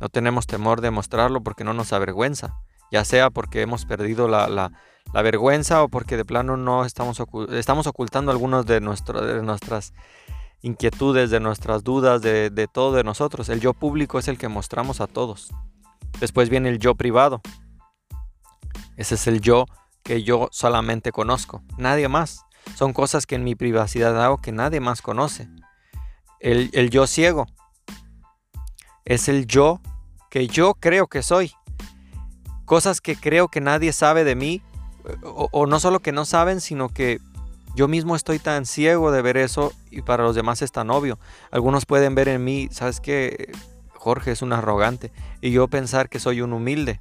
No 0.00 0.08
tenemos 0.08 0.46
temor 0.46 0.80
de 0.80 0.90
mostrarlo 0.90 1.42
porque 1.42 1.64
no 1.64 1.74
nos 1.74 1.92
avergüenza, 1.92 2.56
ya 2.90 3.04
sea 3.04 3.30
porque 3.30 3.62
hemos 3.62 3.84
perdido 3.84 4.28
la, 4.28 4.48
la 4.48 4.72
vergüenza 5.12 5.82
o 5.82 5.88
porque 5.88 6.16
de 6.16 6.24
plano 6.24 6.56
no 6.56 6.84
estamos, 6.84 7.22
estamos 7.52 7.86
ocultando 7.86 8.30
algunos 8.30 8.66
de, 8.66 8.80
de 8.80 9.42
nuestras 9.42 9.92
inquietudes, 10.62 11.30
de 11.30 11.40
nuestras 11.40 11.84
dudas, 11.84 12.22
de, 12.22 12.50
de 12.50 12.68
todo 12.68 12.92
de 12.92 13.04
nosotros. 13.04 13.48
El 13.48 13.60
yo 13.60 13.74
público 13.74 14.18
es 14.18 14.28
el 14.28 14.38
que 14.38 14.48
mostramos 14.48 15.00
a 15.00 15.06
todos. 15.06 15.50
Después 16.20 16.48
viene 16.50 16.68
el 16.68 16.78
yo 16.78 16.94
privado. 16.94 17.40
Ese 18.96 19.14
es 19.14 19.26
el 19.26 19.40
yo 19.40 19.66
que 20.02 20.22
yo 20.22 20.48
solamente 20.50 21.12
conozco, 21.12 21.62
nadie 21.76 22.08
más. 22.08 22.44
Son 22.76 22.92
cosas 22.92 23.26
que 23.26 23.36
en 23.36 23.44
mi 23.44 23.54
privacidad 23.54 24.22
hago 24.22 24.38
que 24.38 24.52
nadie 24.52 24.80
más 24.80 25.02
conoce. 25.02 25.48
El, 26.40 26.70
el 26.72 26.90
yo 26.90 27.06
ciego 27.06 27.46
es 29.04 29.28
el 29.28 29.46
yo 29.46 29.80
que 30.30 30.46
yo 30.46 30.74
creo 30.74 31.06
que 31.06 31.22
soy. 31.22 31.52
Cosas 32.64 33.00
que 33.00 33.16
creo 33.16 33.48
que 33.48 33.60
nadie 33.60 33.92
sabe 33.92 34.24
de 34.24 34.34
mí, 34.34 34.62
o, 35.22 35.66
no 35.66 35.80
solo 35.80 36.00
que 36.00 36.12
no 36.12 36.24
saben, 36.24 36.60
sino 36.60 36.88
que 36.88 37.20
yo 37.74 37.88
mismo 37.88 38.16
estoy 38.16 38.38
tan 38.38 38.66
ciego 38.66 39.10
de 39.10 39.22
ver 39.22 39.36
eso 39.36 39.72
y 39.90 40.02
para 40.02 40.24
los 40.24 40.34
demás 40.34 40.62
es 40.62 40.72
tan 40.72 40.90
obvio. 40.90 41.18
Algunos 41.50 41.86
pueden 41.86 42.14
ver 42.14 42.28
en 42.28 42.44
mí, 42.44 42.68
¿sabes 42.70 43.00
qué? 43.00 43.52
Jorge 43.94 44.32
es 44.32 44.42
un 44.42 44.52
arrogante 44.52 45.12
y 45.40 45.50
yo 45.50 45.68
pensar 45.68 46.08
que 46.08 46.20
soy 46.20 46.40
un 46.40 46.52
humilde. 46.52 47.00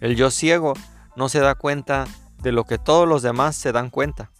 El 0.00 0.16
yo 0.16 0.30
ciego 0.30 0.74
no 1.16 1.28
se 1.28 1.40
da 1.40 1.54
cuenta 1.54 2.06
de 2.42 2.52
lo 2.52 2.64
que 2.64 2.78
todos 2.78 3.08
los 3.08 3.22
demás 3.22 3.56
se 3.56 3.72
dan 3.72 3.90
cuenta. 3.90 4.30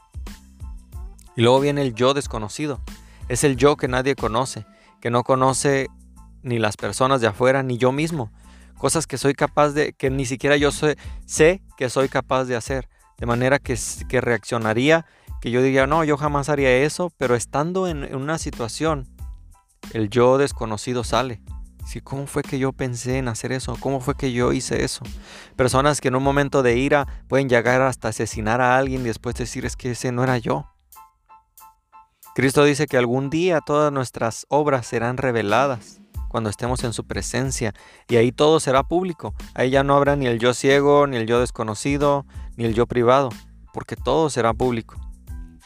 Y 1.36 1.42
luego 1.42 1.60
viene 1.60 1.82
el 1.82 1.94
yo 1.94 2.14
desconocido. 2.14 2.80
Es 3.28 3.44
el 3.44 3.56
yo 3.56 3.76
que 3.76 3.88
nadie 3.88 4.16
conoce, 4.16 4.66
que 5.00 5.10
no 5.10 5.24
conoce 5.24 5.88
ni 6.42 6.58
las 6.58 6.76
personas 6.76 7.20
de 7.20 7.26
afuera 7.26 7.62
ni 7.62 7.76
yo 7.78 7.92
mismo 7.92 8.30
cosas 8.78 9.06
que 9.06 9.18
soy 9.18 9.34
capaz 9.34 9.70
de, 9.70 9.92
que 9.92 10.08
ni 10.08 10.24
siquiera 10.24 10.56
yo 10.56 10.70
sé, 10.70 10.96
que 11.76 11.90
soy 11.90 12.08
capaz 12.08 12.44
de 12.44 12.56
hacer. 12.56 12.88
De 13.18 13.26
manera 13.26 13.58
que, 13.58 13.76
que 14.08 14.20
reaccionaría, 14.20 15.04
que 15.40 15.50
yo 15.50 15.60
diría, 15.60 15.86
no, 15.86 16.04
yo 16.04 16.16
jamás 16.16 16.48
haría 16.48 16.74
eso, 16.78 17.12
pero 17.18 17.34
estando 17.34 17.88
en, 17.88 18.14
una 18.14 18.38
situación, 18.38 19.06
el 19.92 20.08
yo 20.08 20.38
desconocido 20.38 21.04
sale. 21.04 21.42
Sí, 21.86 22.00
¿Cómo 22.00 22.26
fue 22.26 22.42
que 22.42 22.58
yo 22.58 22.72
pensé 22.72 23.18
en 23.18 23.28
hacer 23.28 23.50
eso? 23.50 23.76
¿Cómo 23.80 24.00
fue 24.00 24.14
que 24.14 24.32
yo 24.32 24.52
hice 24.52 24.84
eso? 24.84 25.02
Personas 25.56 26.00
que 26.00 26.08
en 26.08 26.16
un 26.16 26.22
momento 26.22 26.62
de 26.62 26.76
ira 26.76 27.06
pueden 27.28 27.48
llegar 27.48 27.80
hasta 27.80 28.08
asesinar 28.08 28.60
a 28.60 28.76
alguien 28.76 29.00
y 29.00 29.04
después 29.04 29.34
decir 29.36 29.64
es 29.64 29.74
que 29.74 29.92
ese 29.92 30.12
no 30.12 30.22
era 30.22 30.36
yo. 30.36 30.66
Cristo 32.34 32.62
dice 32.64 32.86
que 32.86 32.98
algún 32.98 33.30
día 33.30 33.60
todas 33.64 33.90
nuestras 33.90 34.44
obras 34.48 34.86
serán 34.86 35.16
reveladas 35.16 35.98
cuando 36.28 36.50
estemos 36.50 36.84
en 36.84 36.92
su 36.92 37.04
presencia. 37.06 37.74
Y 38.08 38.16
ahí 38.16 38.32
todo 38.32 38.60
será 38.60 38.82
público. 38.84 39.34
Ahí 39.54 39.70
ya 39.70 39.82
no 39.82 39.94
habrá 39.94 40.16
ni 40.16 40.26
el 40.26 40.38
yo 40.38 40.54
ciego, 40.54 41.06
ni 41.06 41.16
el 41.16 41.26
yo 41.26 41.40
desconocido, 41.40 42.26
ni 42.56 42.64
el 42.64 42.74
yo 42.74 42.86
privado, 42.86 43.30
porque 43.72 43.96
todo 43.96 44.30
será 44.30 44.54
público. 44.54 44.96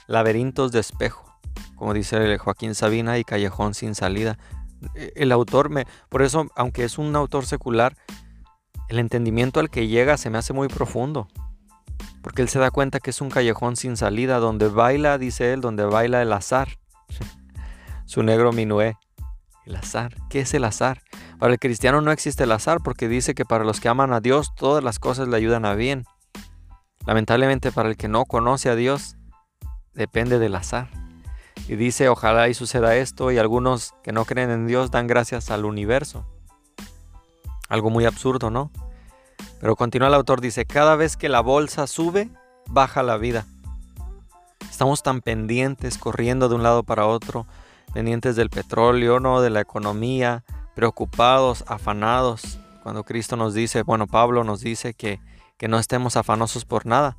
Laberintos 0.06 0.72
de 0.72 0.80
espejo, 0.80 1.24
como 1.76 1.94
dice 1.94 2.38
Joaquín 2.38 2.74
Sabina, 2.74 3.18
y 3.18 3.24
callejón 3.24 3.74
sin 3.74 3.94
salida. 3.94 4.38
E, 4.94 5.12
el 5.16 5.32
autor 5.32 5.70
me, 5.70 5.86
por 6.08 6.22
eso, 6.22 6.46
aunque 6.56 6.84
es 6.84 6.98
un 6.98 7.14
autor 7.16 7.46
secular, 7.46 7.96
el 8.88 8.98
entendimiento 8.98 9.60
al 9.60 9.70
que 9.70 9.88
llega 9.88 10.16
se 10.16 10.30
me 10.30 10.38
hace 10.38 10.52
muy 10.52 10.68
profundo. 10.68 11.28
Porque 12.22 12.42
él 12.42 12.48
se 12.48 12.58
da 12.58 12.70
cuenta 12.70 13.00
que 13.00 13.10
es 13.10 13.20
un 13.20 13.30
callejón 13.30 13.76
sin 13.76 13.96
salida, 13.96 14.38
donde 14.38 14.68
baila, 14.68 15.18
dice 15.18 15.52
él, 15.52 15.60
donde 15.60 15.84
baila 15.84 16.22
el 16.22 16.32
azar. 16.32 16.68
Su 18.04 18.22
negro 18.22 18.52
minué. 18.52 18.96
El 19.64 19.76
azar. 19.76 20.16
¿Qué 20.28 20.40
es 20.40 20.54
el 20.54 20.64
azar? 20.64 21.02
Para 21.38 21.52
el 21.52 21.58
cristiano 21.58 22.00
no 22.00 22.10
existe 22.10 22.44
el 22.44 22.52
azar 22.52 22.80
porque 22.82 23.08
dice 23.08 23.34
que 23.34 23.44
para 23.44 23.64
los 23.64 23.80
que 23.80 23.88
aman 23.88 24.12
a 24.12 24.20
Dios 24.20 24.54
todas 24.54 24.82
las 24.82 24.98
cosas 24.98 25.28
le 25.28 25.36
ayudan 25.36 25.64
a 25.64 25.74
bien. 25.74 26.04
Lamentablemente 27.06 27.72
para 27.72 27.88
el 27.88 27.96
que 27.96 28.08
no 28.08 28.24
conoce 28.24 28.70
a 28.70 28.74
Dios 28.74 29.16
depende 29.94 30.38
del 30.38 30.54
azar. 30.54 30.88
Y 31.68 31.76
dice, 31.76 32.08
ojalá 32.08 32.48
y 32.48 32.54
suceda 32.54 32.96
esto 32.96 33.30
y 33.30 33.38
algunos 33.38 33.94
que 34.02 34.12
no 34.12 34.24
creen 34.24 34.50
en 34.50 34.66
Dios 34.66 34.90
dan 34.90 35.06
gracias 35.06 35.50
al 35.50 35.64
universo. 35.64 36.26
Algo 37.68 37.90
muy 37.90 38.04
absurdo, 38.04 38.50
¿no? 38.50 38.70
Pero 39.60 39.76
continúa 39.76 40.08
el 40.08 40.14
autor, 40.14 40.40
dice, 40.40 40.64
cada 40.64 40.96
vez 40.96 41.16
que 41.16 41.28
la 41.28 41.40
bolsa 41.40 41.86
sube, 41.86 42.30
baja 42.66 43.02
la 43.02 43.16
vida. 43.16 43.46
Estamos 44.68 45.02
tan 45.02 45.20
pendientes, 45.20 45.98
corriendo 45.98 46.48
de 46.48 46.56
un 46.56 46.62
lado 46.62 46.82
para 46.82 47.06
otro, 47.06 47.46
pendientes 47.92 48.36
del 48.36 48.50
petróleo, 48.50 49.20
no 49.20 49.40
de 49.40 49.50
la 49.50 49.60
economía, 49.60 50.44
preocupados, 50.74 51.64
afanados. 51.66 52.58
Cuando 52.82 53.04
Cristo 53.04 53.36
nos 53.36 53.54
dice, 53.54 53.82
bueno, 53.82 54.06
Pablo 54.06 54.44
nos 54.44 54.60
dice 54.60 54.94
que, 54.94 55.20
que 55.56 55.68
no 55.68 55.78
estemos 55.78 56.16
afanosos 56.16 56.64
por 56.64 56.86
nada. 56.86 57.16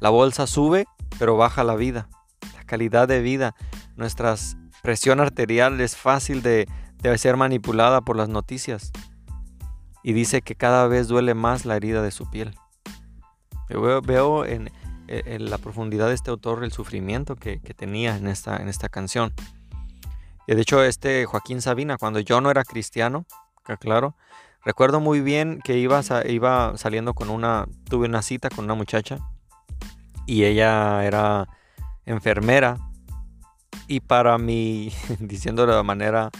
La 0.00 0.10
bolsa 0.10 0.46
sube, 0.46 0.86
pero 1.18 1.36
baja 1.36 1.64
la 1.64 1.76
vida, 1.76 2.08
la 2.54 2.64
calidad 2.64 3.06
de 3.06 3.20
vida. 3.20 3.54
Nuestra 3.96 4.34
presión 4.82 5.20
arterial 5.20 5.80
es 5.80 5.96
fácil 5.96 6.42
de, 6.42 6.68
de 7.02 7.18
ser 7.18 7.36
manipulada 7.36 8.00
por 8.00 8.16
las 8.16 8.28
noticias. 8.28 8.92
Y 10.02 10.12
dice 10.12 10.42
que 10.42 10.54
cada 10.54 10.86
vez 10.86 11.08
duele 11.08 11.34
más 11.34 11.64
la 11.64 11.76
herida 11.76 12.02
de 12.02 12.10
su 12.10 12.30
piel. 12.30 12.54
Yo 13.68 14.00
veo, 14.00 14.46
en, 14.46 14.70
en, 15.08 15.50
la 15.50 15.58
profundidad 15.58 16.08
de 16.08 16.14
este 16.14 16.30
autor 16.30 16.64
el 16.64 16.72
sufrimiento 16.72 17.36
que, 17.36 17.60
que 17.60 17.74
tenía 17.74 18.16
en 18.16 18.26
esta, 18.26 18.56
en 18.56 18.68
esta 18.68 18.88
canción. 18.88 19.34
De 20.54 20.62
hecho, 20.62 20.82
este 20.82 21.26
Joaquín 21.26 21.60
Sabina, 21.60 21.98
cuando 21.98 22.20
yo 22.20 22.40
no 22.40 22.50
era 22.50 22.64
cristiano, 22.64 23.26
claro, 23.80 24.16
recuerdo 24.64 24.98
muy 24.98 25.20
bien 25.20 25.60
que 25.62 25.76
iba, 25.76 26.00
iba 26.26 26.72
saliendo 26.78 27.12
con 27.12 27.28
una, 27.28 27.66
tuve 27.84 28.06
una 28.08 28.22
cita 28.22 28.48
con 28.48 28.64
una 28.64 28.74
muchacha 28.74 29.18
y 30.24 30.44
ella 30.44 31.04
era 31.04 31.46
enfermera 32.06 32.78
y 33.88 34.00
para 34.00 34.38
mi, 34.38 34.90
diciéndolo 35.18 35.76
de 35.76 35.82
manera 35.82 36.30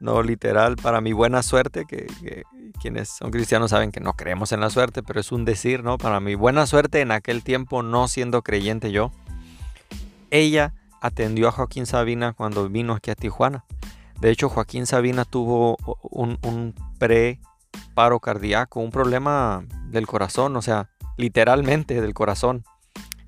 no 0.00 0.20
literal, 0.24 0.74
para 0.74 1.00
mi 1.00 1.12
buena 1.12 1.44
suerte, 1.44 1.84
que, 1.86 2.06
que, 2.20 2.42
quienes 2.80 3.10
son 3.10 3.30
cristianos 3.30 3.70
saben 3.70 3.92
que 3.92 4.00
no 4.00 4.14
creemos 4.14 4.50
en 4.50 4.58
la 4.58 4.70
suerte, 4.70 5.04
pero 5.04 5.20
es 5.20 5.30
un 5.30 5.44
decir, 5.44 5.84
¿no? 5.84 5.96
Para 5.98 6.18
mi 6.18 6.34
buena 6.34 6.66
suerte 6.66 7.00
en 7.00 7.12
aquel 7.12 7.44
tiempo, 7.44 7.84
no 7.84 8.08
siendo 8.08 8.42
creyente 8.42 8.90
yo, 8.90 9.12
ella 10.32 10.74
atendió 11.02 11.48
a 11.48 11.52
Joaquín 11.52 11.84
Sabina 11.84 12.32
cuando 12.32 12.68
vino 12.68 12.94
aquí 12.94 13.10
a 13.10 13.16
Tijuana. 13.16 13.64
De 14.20 14.30
hecho, 14.30 14.48
Joaquín 14.48 14.86
Sabina 14.86 15.24
tuvo 15.24 15.76
un, 16.00 16.74
pre-paro 16.98 18.20
cardíaco, 18.20 18.78
un 18.78 18.92
problema 18.92 19.64
del 19.88 20.06
corazón, 20.06 20.56
o 20.56 20.62
sea, 20.62 20.90
literalmente 21.18 22.00
del 22.00 22.14
corazón. 22.14 22.64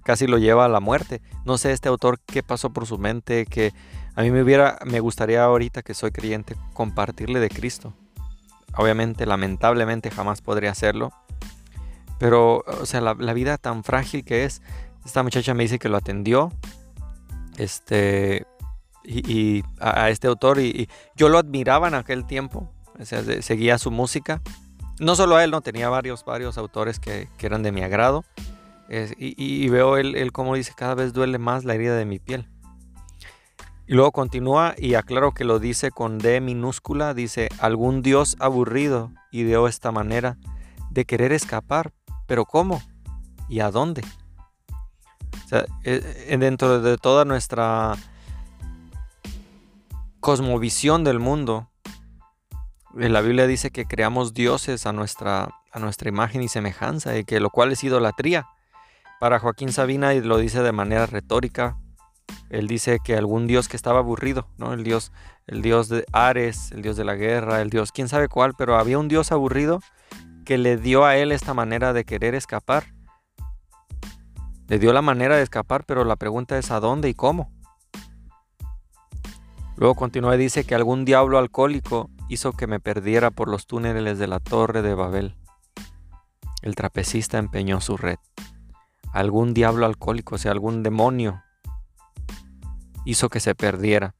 Casi 0.05 0.29
lo 0.29 0.39
lleva 0.39 0.67
a 0.67 0.69
la 0.69 0.79
muerte. 0.79 1.21
No 1.45 1.59
sé 1.59 1.73
este 1.73 1.89
autor 1.89 2.21
qué 2.25 2.45
pasó 2.45 2.73
por 2.73 2.87
su 2.87 2.97
mente, 2.97 3.45
que 3.45 3.73
a 4.15 4.23
mí 4.23 4.31
me 4.31 4.43
hubiera, 4.43 4.79
me 4.85 5.01
gustaría 5.01 5.43
ahorita 5.43 5.83
que 5.83 5.95
soy 5.95 6.13
creyente 6.13 6.55
compartirle 6.75 7.41
de 7.41 7.49
Cristo. 7.49 7.93
Obviamente, 8.77 9.27
lamentablemente 9.27 10.13
jamás 10.13 10.43
podría 10.43 10.71
hacerlo. 10.71 11.13
Pero, 12.21 12.63
o 12.67 12.87
sea, 12.87 13.01
la, 13.01 13.15
la 13.15 13.33
vida 13.33 13.59
tan 13.59 13.83
frágil 13.83 14.25
que 14.25 14.45
es. 14.45 14.63
Esta 15.05 15.25
muchacha 15.25 15.55
me 15.55 15.65
dice 15.65 15.81
que 15.81 15.89
lo 15.89 15.97
atendió, 15.97 16.53
este, 17.57 18.47
y, 19.05 19.63
a, 19.81 20.11
este 20.11 20.29
autor, 20.29 20.61
y, 20.61 20.89
yo 21.17 21.29
lo 21.29 21.39
admiraba 21.39 21.89
en 21.89 21.95
aquel 21.95 22.27
tiempo, 22.27 22.71
seguía 23.41 23.79
su 23.79 23.91
música. 23.91 24.41
No 25.01 25.17
solo 25.17 25.37
a 25.37 25.45
él, 25.45 25.51
no, 25.51 25.61
tenía 25.61 25.89
varios, 25.89 26.25
varios 26.25 26.57
autores 26.59 27.01
que, 27.01 27.29
eran 27.41 27.63
de 27.63 27.73
mi 27.73 27.83
agrado. 27.83 28.25
y, 29.19 29.69
veo 29.69 29.97
él, 29.97 30.15
él 30.17 30.33
como 30.33 30.55
dice, 30.55 30.73
cada 30.77 30.95
vez 30.95 31.13
duele 31.13 31.39
más 31.39 31.65
la 31.65 31.75
herida 31.75 31.97
de 31.97 32.05
mi 32.05 32.19
piel. 32.19 32.49
Y 33.87 33.95
luego 33.95 34.13
continúa 34.13 34.75
y 34.79 34.95
aclaro 34.95 35.33
que 35.33 35.45
lo 35.45 35.59
dice 35.59 35.91
con 35.91 36.17
D 36.19 36.41
minúscula, 36.41 37.13
dice, 37.13 37.49
algún 37.59 38.01
Dios 38.01 38.37
aburrido 38.41 39.13
ideó 39.31 39.69
esta 39.69 39.93
manera 39.93 40.39
de 40.91 41.05
querer 41.05 41.33
escapar, 41.33 41.93
pero 42.27 42.47
¿cómo? 42.47 42.81
¿Y 43.47 43.61
a 43.61 43.71
dónde? 43.71 44.03
Eh, 45.51 45.67
eh, 45.85 46.37
dentro 46.39 46.81
de 46.81 46.97
toda 46.97 47.25
nuestra 47.25 47.97
cosmovisión 50.21 51.05
del 51.05 51.19
mundo, 51.19 51.71
eh, 52.99 53.09
la 53.09 53.21
Biblia 53.21 53.47
dice 53.47 53.71
que 53.71 53.87
creamos 53.87 54.35
dioses 54.35 54.87
a 54.87 54.93
nuestra, 54.93 55.51
a 55.71 55.79
nuestra 55.79 56.09
imagen 56.09 56.43
y 56.43 56.49
semejanza, 56.49 57.17
y 57.19 57.25
que 57.25 57.41
lo 57.41 57.51
cual 57.51 57.73
es 57.73 57.85
idolatría. 57.85 58.47
Para 59.21 59.39
Joaquín 59.39 59.73
Sabina, 59.73 60.15
y 60.15 60.23
lo 60.23 60.39
dice 60.39 60.63
de 60.63 60.73
manera 60.73 61.07
retórica, 61.07 61.77
él 62.51 62.69
dice 62.69 62.99
que 63.03 63.17
algún 63.17 63.47
dios 63.47 63.69
que 63.69 63.77
estaba 63.77 63.99
aburrido, 63.99 64.49
¿no? 64.59 64.73
El 64.73 64.85
dios, 64.85 65.13
el 65.47 65.63
dios 65.63 65.89
de 65.89 66.05
Ares, 66.13 66.73
el 66.73 66.83
dios 66.83 66.97
de 66.97 67.05
la 67.05 67.15
guerra, 67.15 67.61
el 67.61 67.71
dios, 67.71 67.93
quién 67.93 68.09
sabe 68.09 68.29
cuál, 68.29 68.55
pero 68.57 68.77
había 68.77 68.99
un 68.99 69.09
dios 69.09 69.33
aburrido 69.33 69.81
que 70.45 70.59
le 70.59 70.77
dio 70.77 71.05
a 71.05 71.17
él 71.17 71.33
esta 71.33 71.55
manera 71.55 71.93
de 71.93 72.05
querer 72.05 72.35
escapar. 72.35 72.94
Le 74.69 74.79
dio 74.79 74.93
la 74.93 75.03
manera 75.03 75.37
de 75.37 75.43
escapar, 75.43 75.85
pero 75.85 76.05
la 76.05 76.17
pregunta 76.17 76.57
es 76.59 76.71
¿a 76.71 76.81
dónde 76.81 77.09
y 77.09 77.15
cómo? 77.15 77.53
Luego 79.77 79.95
continúa 79.95 80.37
y 80.37 80.39
dice 80.39 80.65
que 80.65 80.75
algún 80.75 81.05
diablo 81.05 81.39
alcohólico 81.39 82.11
hizo 82.29 82.53
que 82.53 82.67
me 82.67 82.81
perdiera 82.81 83.31
por 83.31 83.49
los 83.49 83.67
túneles 83.67 84.19
de 84.19 84.27
la 84.27 84.41
torre 84.41 84.83
de 84.83 84.95
Babel. 84.95 85.37
El 86.63 86.75
trapecista 86.77 87.39
empeñó 87.39 87.81
su 87.81 87.97
red. 87.97 88.19
Algún 89.13 89.53
diablo 89.53 89.85
alcohólico, 89.85 90.37
o 90.37 90.39
sea, 90.39 90.53
algún 90.53 90.83
demonio 90.83 91.43
hizo 93.05 93.29
que 93.29 93.41
se 93.41 93.55
perdiera. 93.55 94.15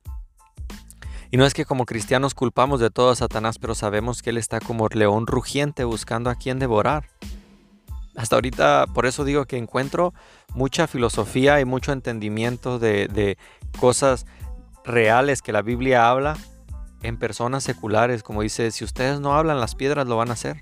Y 1.31 1.37
no 1.37 1.47
es 1.47 1.55
que 1.55 1.65
como 1.65 1.87
cristianos 1.87 2.35
culpamos 2.35 2.81
de 2.81 2.91
todo 2.91 3.11
a 3.11 3.17
Satanás, 3.17 3.59
pero 3.59 3.75
sabemos 3.75 4.23
que 4.23 4.31
Él 4.31 4.39
está 4.39 4.61
como 4.61 4.89
león 4.89 5.27
rugiente 5.27 5.85
buscando 5.85 6.31
a 6.31 6.37
quien 6.37 6.59
devorar. 6.59 7.09
Hasta 8.17 8.37
ahorita, 8.37 8.87
por 8.95 9.07
eso 9.07 9.25
digo 9.25 9.45
que 9.45 9.57
encuentro 9.57 10.15
mucha 10.55 10.87
filosofía 10.87 11.61
y 11.61 11.65
mucho 11.65 11.93
entendimiento 11.93 12.79
de, 12.79 13.09
de 13.09 13.39
cosas 13.79 14.27
reales 14.85 15.43
que 15.43 15.53
la 15.53 15.63
Biblia 15.63 16.09
habla 16.09 16.37
en 17.03 17.19
personas 17.19 17.65
seculares, 17.65 18.23
como 18.23 18.43
dice, 18.43 18.71
si 18.71 18.85
ustedes 18.85 19.21
no 19.21 19.35
hablan, 19.35 19.61
las 19.61 19.75
piedras 19.75 20.07
lo 20.07 20.17
van 20.17 20.31
a 20.31 20.35
hacer. 20.35 20.61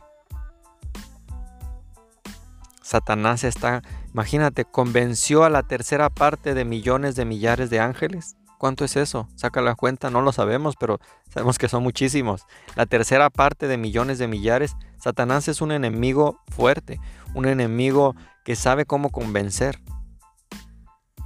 Satanás 2.80 3.44
está 3.44 3.82
Imagínate, 4.12 4.66
convenció 4.66 5.44
a 5.44 5.50
la 5.50 5.62
tercera 5.62 6.10
parte 6.10 6.52
de 6.52 6.66
millones 6.66 7.14
de 7.16 7.24
millares 7.24 7.70
de 7.70 7.80
ángeles. 7.80 8.36
¿Cuánto 8.62 8.84
es 8.84 8.94
eso? 8.94 9.26
Saca 9.34 9.60
la 9.60 9.74
cuenta, 9.74 10.08
no 10.08 10.22
lo 10.22 10.30
sabemos, 10.30 10.76
pero 10.78 11.00
sabemos 11.28 11.58
que 11.58 11.66
son 11.66 11.82
muchísimos. 11.82 12.46
La 12.76 12.86
tercera 12.86 13.28
parte 13.28 13.66
de 13.66 13.76
millones 13.76 14.20
de 14.20 14.28
millares. 14.28 14.76
Satanás 14.98 15.48
es 15.48 15.62
un 15.62 15.72
enemigo 15.72 16.38
fuerte, 16.46 17.00
un 17.34 17.46
enemigo 17.46 18.14
que 18.44 18.54
sabe 18.54 18.84
cómo 18.86 19.10
convencer. 19.10 19.80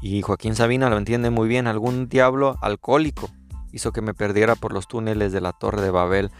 Y 0.00 0.22
Joaquín 0.22 0.54
Sabina 0.54 0.88
lo 0.88 0.96
entiende 0.96 1.28
muy 1.28 1.46
bien. 1.46 1.66
Algún 1.66 2.08
diablo 2.08 2.56
alcohólico 2.62 3.28
hizo 3.70 3.92
que 3.92 4.00
me 4.00 4.14
perdiera 4.14 4.54
por 4.54 4.72
los 4.72 4.88
túneles 4.88 5.30
de 5.30 5.42
la 5.42 5.52
Torre 5.52 5.82
de 5.82 5.90
Babel. 5.90 6.30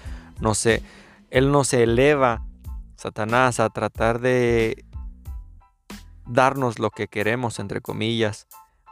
No 0.40 0.54
sé, 0.54 0.82
él 1.28 1.52
no 1.52 1.64
se 1.64 1.82
eleva, 1.82 2.46
Satanás, 2.96 3.61
a 3.61 3.68
tratar 3.68 4.18
de 4.18 4.87
darnos 6.24 6.78
lo 6.78 6.88
que 6.88 7.06
queremos, 7.06 7.59
entre 7.59 7.82
comillas, 7.82 8.48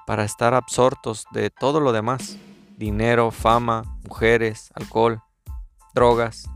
para 0.07 0.25
estar 0.25 0.55
absortos 0.55 1.27
de 1.33 1.51
todo 1.51 1.81
lo 1.81 1.93
demás. 1.93 2.37
Dinero, 2.77 3.31
fama, 3.31 3.99
mujeres, 4.03 4.71
alcohol, 4.75 5.23
drogas. 5.95 6.49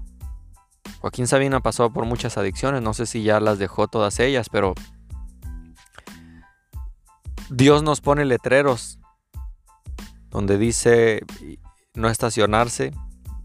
Joaquín 1.01 1.27
Sabina 1.27 1.61
pasó 1.61 1.91
por 1.91 2.05
muchas 2.05 2.39
adicciones, 2.39 2.83
no 2.83 2.95
sé 2.95 3.07
si 3.07 3.23
ya 3.23 3.41
las 3.41 3.59
dejó 3.59 3.89
todas 3.89 4.19
ellas, 4.19 4.49
pero 4.51 4.75
Dios 7.51 7.83
nos 7.83 8.01
pone 8.01 8.25
letreros 8.25 8.99
donde 10.31 10.59
dice 10.59 11.23
no 11.95 12.09
estacionarse, 12.09 12.93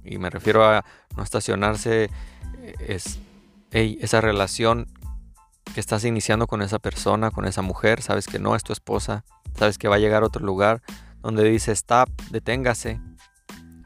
y 0.03 0.17
me 0.17 0.29
refiero 0.29 0.65
a 0.65 0.83
no 1.15 1.23
estacionarse, 1.23 2.09
es 2.79 3.19
esa 3.71 4.21
relación 4.21 4.87
que 5.73 5.79
estás 5.79 6.05
iniciando 6.05 6.47
con 6.47 6.61
esa 6.61 6.79
persona, 6.79 7.31
con 7.31 7.45
esa 7.45 7.61
mujer, 7.61 8.01
sabes 8.01 8.27
que 8.27 8.39
no 8.39 8.55
es 8.55 8.63
tu 8.63 8.73
esposa, 8.73 9.23
sabes 9.63 9.77
que 9.77 9.87
va 9.87 9.95
a 9.95 9.99
llegar 9.99 10.23
a 10.23 10.25
otro 10.25 10.45
lugar 10.45 10.81
donde 11.21 11.45
dice 11.45 11.71
stop, 11.71 12.09
deténgase, 12.31 12.99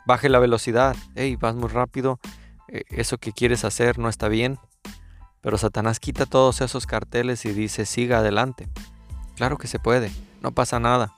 baje 0.08 0.28
la 0.28 0.40
velocidad, 0.40 0.96
hey, 1.14 1.36
vas 1.36 1.54
muy 1.54 1.70
rápido, 1.70 2.20
eh, 2.68 2.82
eso 2.90 3.20
que 3.20 3.32
quieres 3.32 3.64
hacer 3.64 4.00
no 4.00 4.10
está 4.10 4.28
bien. 4.28 4.58
Pero 5.40 5.60
Satanás 5.60 6.00
quita 6.00 6.26
todos 6.26 6.62
esos 6.62 6.88
carteles 6.88 7.46
y 7.46 7.54
dice 7.54 7.86
siga 7.86 8.18
adelante. 8.18 8.68
Claro 9.36 9.60
que 9.60 9.68
se 9.68 9.78
puede, 9.78 10.12
no 10.42 10.52
pasa 10.52 10.80
nada. 10.80 11.14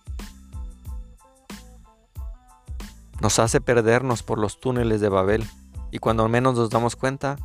Nos 3.22 3.40
hace 3.40 3.62
perdernos 3.62 4.24
por 4.24 4.40
los 4.40 4.60
túneles 4.60 5.00
de 5.00 5.08
Babel 5.08 5.48
y 5.90 6.00
cuando 6.00 6.28
menos 6.28 6.56
nos 6.56 6.70
damos 6.70 6.98
cuenta, 6.98 7.38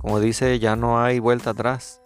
como 0.00 0.18
dice, 0.18 0.58
ya 0.58 0.74
no 0.74 1.00
hay 1.00 1.20
vuelta 1.20 1.50
atrás 1.50 2.00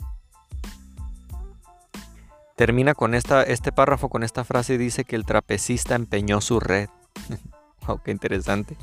termina 2.60 2.92
con 2.92 3.14
este 3.14 3.72
párrafo 3.72 4.10
con 4.10 4.22
esta 4.22 4.44
frase 4.44 4.74
y 4.74 4.76
dice 4.76 5.04
que 5.04 5.16
el 5.16 5.24
trapecista 5.24 5.94
empeñó 5.94 6.42
su 6.42 6.60
red. 6.60 6.90
oh, 7.86 8.02
qué 8.02 8.10
interesante. 8.10 8.76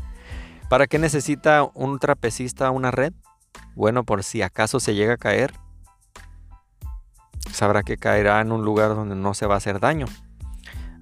¿Para 0.67 0.87
qué 0.87 0.97
necesita 0.97 1.63
un 1.75 1.99
trapecista 1.99 2.71
una 2.71 2.89
red? 2.89 3.13
Bueno, 3.75 4.03
por 4.03 4.23
si 4.23 4.41
acaso 4.41 4.79
se 4.79 4.95
llega 4.95 5.13
a 5.13 5.17
caer, 5.17 5.53
sabrá 7.53 7.83
que 7.83 7.97
caerá 7.97 8.41
en 8.41 8.51
un 8.51 8.65
lugar 8.65 8.95
donde 8.95 9.13
no 9.13 9.35
se 9.35 9.45
va 9.45 9.53
a 9.53 9.57
hacer 9.57 9.79
daño. 9.79 10.07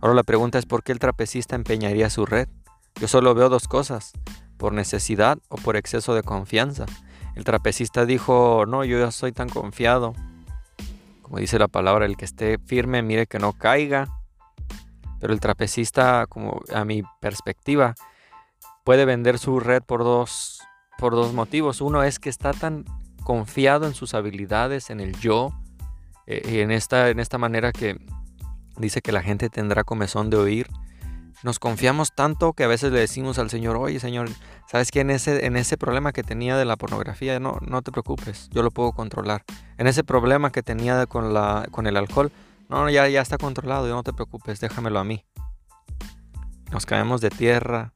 Ahora 0.01 0.13
la 0.13 0.23
pregunta 0.23 0.59
es 0.59 0.65
por 0.65 0.83
qué 0.83 0.91
el 0.91 0.99
trapecista 0.99 1.55
empeñaría 1.55 2.09
su 2.09 2.25
red. 2.25 2.49
Yo 2.99 3.07
solo 3.07 3.33
veo 3.33 3.47
dos 3.47 3.69
cosas, 3.69 4.11
por 4.57 4.73
necesidad 4.73 5.38
o 5.47 5.55
por 5.55 5.77
exceso 5.77 6.13
de 6.13 6.23
confianza. 6.23 6.88
El 7.35 7.45
trapecista 7.45 8.05
dijo, 8.05 8.65
no, 8.67 8.83
yo 8.83 8.99
ya 8.99 9.11
soy 9.11 9.31
tan 9.31 9.47
confiado, 9.47 10.11
como 11.25 11.39
dice 11.39 11.57
la 11.57 11.67
palabra, 11.67 12.05
el 12.05 12.17
que 12.17 12.25
esté 12.25 12.59
firme, 12.59 13.01
mire 13.01 13.25
que 13.25 13.39
no 13.39 13.53
caiga. 13.53 14.05
Pero 15.19 15.33
el 15.33 15.39
trapecista, 15.39 16.27
como 16.27 16.61
a 16.71 16.85
mi 16.85 17.01
perspectiva, 17.19 17.95
puede 18.83 19.05
vender 19.05 19.39
su 19.39 19.59
red 19.59 19.81
por 19.81 20.03
dos, 20.03 20.61
por 20.99 21.13
dos 21.13 21.33
motivos. 21.33 21.81
Uno 21.81 22.03
es 22.03 22.19
que 22.19 22.29
está 22.29 22.53
tan 22.53 22.85
confiado 23.23 23.88
en 23.88 23.95
sus 23.95 24.13
habilidades, 24.13 24.91
en 24.91 24.99
el 24.99 25.17
yo, 25.17 25.49
eh, 26.27 26.61
en, 26.61 26.69
esta, 26.69 27.09
en 27.09 27.19
esta 27.19 27.39
manera 27.39 27.71
que 27.71 27.97
dice 28.77 29.01
que 29.01 29.11
la 29.11 29.23
gente 29.23 29.49
tendrá 29.49 29.83
comezón 29.83 30.29
de 30.29 30.38
oír 30.38 30.67
nos 31.45 31.59
confiamos 31.59 32.13
tanto 32.13 32.53
que 32.53 32.63
a 32.63 32.67
veces 32.67 32.91
le 32.91 32.99
decimos 32.99 33.38
al 33.38 33.51
Señor, 33.51 33.75
oye 33.77 33.99
Señor, 33.99 34.29
¿sabes 34.67 34.91
que 34.91 35.01
en 35.01 35.10
ese, 35.10 35.45
en 35.45 35.58
ese 35.58 35.78
problema 35.78 36.12
que 36.12 36.23
tenía 36.23 36.58
de 36.58 36.65
la 36.65 36.75
pornografía, 36.75 37.39
no, 37.39 37.58
no 37.62 37.82
te 37.82 37.91
preocupes, 37.91 38.49
yo 38.51 38.63
lo 38.63 38.71
puedo 38.71 38.91
controlar. 38.91 39.43
En 39.78 39.88
ese 39.88 40.04
problema 40.04 40.51
que 40.51 40.63
tenía 40.63 41.06
con, 41.06 41.34
la, 41.34 41.67
con 41.71 41.88
el 41.88 41.97
alcohol, 41.97 42.32
no, 42.69 42.89
ya, 42.89 43.08
ya 43.08 43.21
está 43.21 43.38
controlado, 43.38 43.88
no 43.88 44.04
te 44.04 44.13
preocupes, 44.13 44.60
déjamelo 44.60 44.99
a 44.99 45.04
mí. 45.04 45.23
Nos 46.71 46.86
caemos 46.86 47.21
de 47.21 47.30
tierra, 47.30 47.93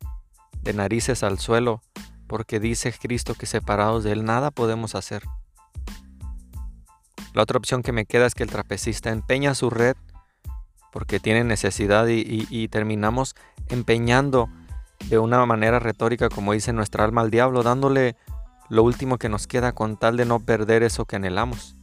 de 0.62 0.74
narices 0.74 1.24
al 1.24 1.40
suelo, 1.40 1.82
porque 2.28 2.60
dice 2.60 2.94
Cristo 2.94 3.34
que 3.34 3.46
separados 3.46 4.04
de 4.04 4.12
Él 4.12 4.24
nada 4.24 4.52
podemos 4.52 4.96
hacer. 4.96 5.24
La 7.34 7.44
otra 7.44 7.58
opción 7.58 7.84
que 7.84 7.92
me 7.92 8.06
queda 8.06 8.26
es 8.26 8.36
que 8.36 8.44
el 8.44 8.50
trapecista 8.50 9.10
empeña 9.10 9.56
su 9.56 9.70
red 9.70 9.96
porque 10.92 11.20
tiene 11.20 11.44
necesidad 11.44 12.08
y, 12.08 12.68
terminamos 12.70 13.36
empeñando 13.70 14.50
de 15.08 15.18
una 15.20 15.46
manera 15.46 15.80
retórica, 15.80 16.30
como 16.30 16.54
dice 16.54 16.74
nuestra 16.74 17.04
alma 17.04 17.22
al 17.22 17.32
diablo, 17.32 17.64
dándole 17.64 18.16
lo 18.70 18.84
último 18.84 19.18
que 19.18 19.30
nos 19.30 19.48
queda 19.48 19.72
con 19.72 19.98
tal 19.98 20.18
de 20.18 20.26
no 20.26 20.40
perder 20.40 20.84
eso 20.84 21.06
que 21.06 21.16
anhelamos. 21.16 21.76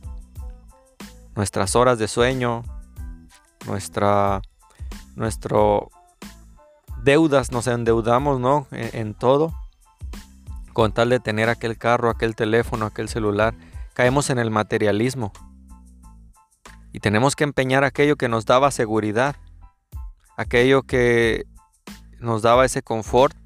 Nuestras 1.34 1.74
horas 1.76 1.98
de 1.98 2.08
sueño, 2.08 2.62
nuestra, 3.66 4.40
nuestro 5.16 5.90
deudas, 7.02 7.52
nos 7.52 7.66
endeudamos, 7.66 8.40
¿no? 8.40 8.66
En, 8.70 8.90
en 8.92 9.14
todo, 9.14 9.52
con 10.72 10.92
tal 10.92 11.10
de 11.10 11.20
tener 11.20 11.48
aquel 11.48 11.76
carro, 11.76 12.10
aquel 12.10 12.34
teléfono, 12.36 12.86
aquel 12.86 13.08
celular. 13.08 13.54
Caemos 13.94 14.30
en 14.30 14.38
el 14.38 14.50
materialismo 14.50 15.32
y 16.92 17.00
tenemos 17.00 17.36
que 17.36 17.44
empeñar 17.44 17.84
aquello 17.84 18.16
que 18.16 18.28
nos 18.28 18.46
daba 18.46 18.70
seguridad, 18.70 19.36
aquello 20.36 20.82
que 20.82 21.46
nos 22.20 22.42
daba 22.42 22.64
ese 22.64 22.82
confort 22.82 23.36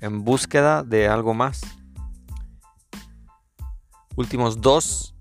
en 0.00 0.24
búsqueda 0.24 0.82
de 0.82 1.08
algo 1.08 1.34
más. 1.34 1.60
últimos 4.16 4.60
dos 4.60 5.14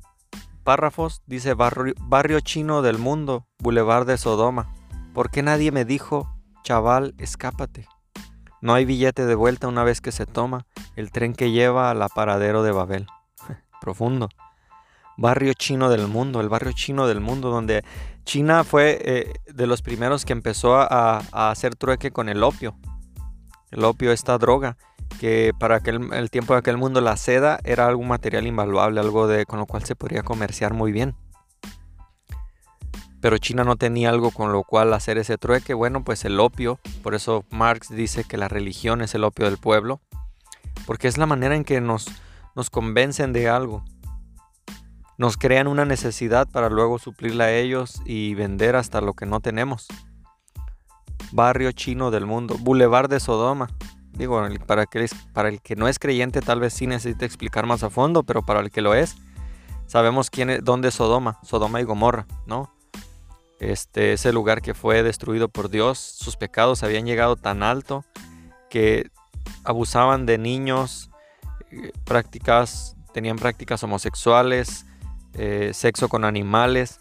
párrafos, 0.63 1.21
dice 1.25 1.53
barrio, 1.53 1.93
barrio 2.01 2.39
chino 2.41 2.81
del 2.81 2.97
mundo, 2.97 3.47
Boulevard 3.59 4.05
de 4.05 4.17
Sodoma. 4.17 4.73
¿Por 5.13 5.31
qué 5.31 5.41
nadie 5.41 5.71
me 5.71 5.85
dijo, 5.85 6.29
chaval, 6.63 7.15
escápate? 7.17 7.87
No 8.61 8.73
hay 8.73 8.85
billete 8.85 9.25
de 9.25 9.35
vuelta 9.35 9.67
una 9.67 9.83
vez 9.83 10.01
que 10.01 10.11
se 10.11 10.25
toma 10.25 10.65
el 10.95 11.11
tren 11.11 11.33
que 11.33 11.51
lleva 11.51 11.89
al 11.89 12.01
aparadero 12.01 12.61
de 12.61 12.71
Babel. 12.71 13.07
Profundo. 13.81 14.29
Barrio 15.19 15.51
chino 15.53 15.89
del 15.89 16.07
mundo, 16.07 16.39
el 16.39 16.47
barrio 16.47 16.71
chino 16.71 17.05
del 17.05 17.19
mundo, 17.19 17.49
donde 17.49 17.83
China 18.23 18.63
fue 18.63 19.01
eh, 19.03 19.33
de 19.53 19.67
los 19.67 19.81
primeros 19.81 20.23
que 20.23 20.31
empezó 20.31 20.77
a, 20.77 21.17
hacer 21.33 21.75
trueque 21.75 22.11
con 22.11 22.29
el 22.29 22.41
opio. 22.41 22.77
El 23.69 23.83
opio, 23.83 24.13
esta 24.13 24.37
droga, 24.37 24.77
que 25.19 25.51
para 25.59 25.75
aquel, 25.75 26.13
el 26.13 26.31
tiempo 26.31 26.53
de 26.53 26.59
aquel 26.59 26.77
mundo 26.77 27.01
la 27.01 27.17
seda 27.17 27.59
era 27.65 27.87
algún 27.87 28.07
material 28.07 28.47
invaluable, 28.47 29.01
algo 29.01 29.27
de, 29.27 29.45
con 29.45 29.59
lo 29.59 29.65
cual 29.65 29.83
se 29.83 29.93
podría 29.93 30.23
comerciar 30.23 30.73
muy 30.73 30.93
bien. 30.93 31.17
Pero 33.19 33.37
China 33.39 33.65
no 33.65 33.75
tenía 33.75 34.11
algo 34.11 34.31
con 34.31 34.53
lo 34.53 34.63
cual 34.63 34.93
hacer 34.93 35.17
ese 35.17 35.37
trueque. 35.37 35.73
Bueno, 35.73 36.05
pues 36.05 36.23
el 36.23 36.39
opio, 36.39 36.79
por 37.03 37.13
eso 37.13 37.43
Marx 37.49 37.89
dice 37.89 38.23
que 38.23 38.37
la 38.37 38.47
religión 38.47 39.01
es 39.01 39.13
el 39.15 39.25
opio 39.25 39.47
del 39.47 39.57
pueblo, 39.57 39.99
porque 40.85 41.09
es 41.09 41.17
la 41.17 41.25
manera 41.25 41.57
en 41.57 41.65
que 41.65 41.81
nos, 41.81 42.07
nos 42.55 42.69
convencen 42.69 43.33
de 43.33 43.49
algo. 43.49 43.83
Nos 45.19 45.35
crean 45.35 45.67
una 45.67 45.83
necesidad 45.83 46.47
para 46.47 46.69
luego 46.69 46.97
suplirla 46.97 47.43
a 47.43 47.51
ellos 47.51 48.01
y 48.05 48.35
vender 48.35 48.77
hasta 48.77 49.01
lo 49.01 49.15
que 49.15 49.25
no 49.25 49.41
tenemos. 49.41 49.85
Barrio 51.33 51.73
chino 51.73 52.09
del 52.09 52.25
mundo, 52.25 52.55
Boulevard 52.57 53.09
de 53.09 53.19
Sodoma. 53.19 53.67
Digo, 54.13 54.41
para, 54.65 54.87
el 55.49 55.61
que 55.61 55.75
no 55.75 55.89
es 55.89 55.99
creyente 55.99 56.39
tal 56.39 56.61
vez 56.61 56.73
sí 56.73 56.87
necesite 56.87 57.25
explicar 57.25 57.65
más 57.65 57.83
a 57.83 57.89
fondo, 57.89 58.23
pero 58.23 58.43
para 58.43 58.61
el 58.61 58.71
que 58.71 58.79
lo 58.81 58.93
es, 58.93 59.17
sabemos 59.87 60.29
quién 60.29 60.51
es, 60.51 60.63
dónde 60.63 60.87
es 60.87 60.93
Sodoma, 60.93 61.37
Sodoma 61.43 61.81
y 61.81 61.83
Gomorra, 61.83 62.25
¿no? 62.45 62.73
Este, 63.59 64.13
ese 64.13 64.31
lugar 64.31 64.61
que 64.61 64.73
fue 64.73 65.03
destruido 65.03 65.49
por 65.49 65.69
Dios, 65.69 65.99
sus 65.99 66.37
pecados 66.37 66.81
habían 66.81 67.05
llegado 67.05 67.35
tan 67.35 67.61
alto 67.61 68.05
que 68.69 69.11
abusaban 69.65 70.25
de 70.25 70.37
niños, 70.37 71.09
eh, 71.71 71.91
prácticas, 72.05 72.95
tenían 73.11 73.35
prácticas 73.35 73.83
homosexuales, 73.83 74.85
eh, 75.33 75.71
sexo 75.73 76.09
con 76.09 76.25
animales. 76.25 76.99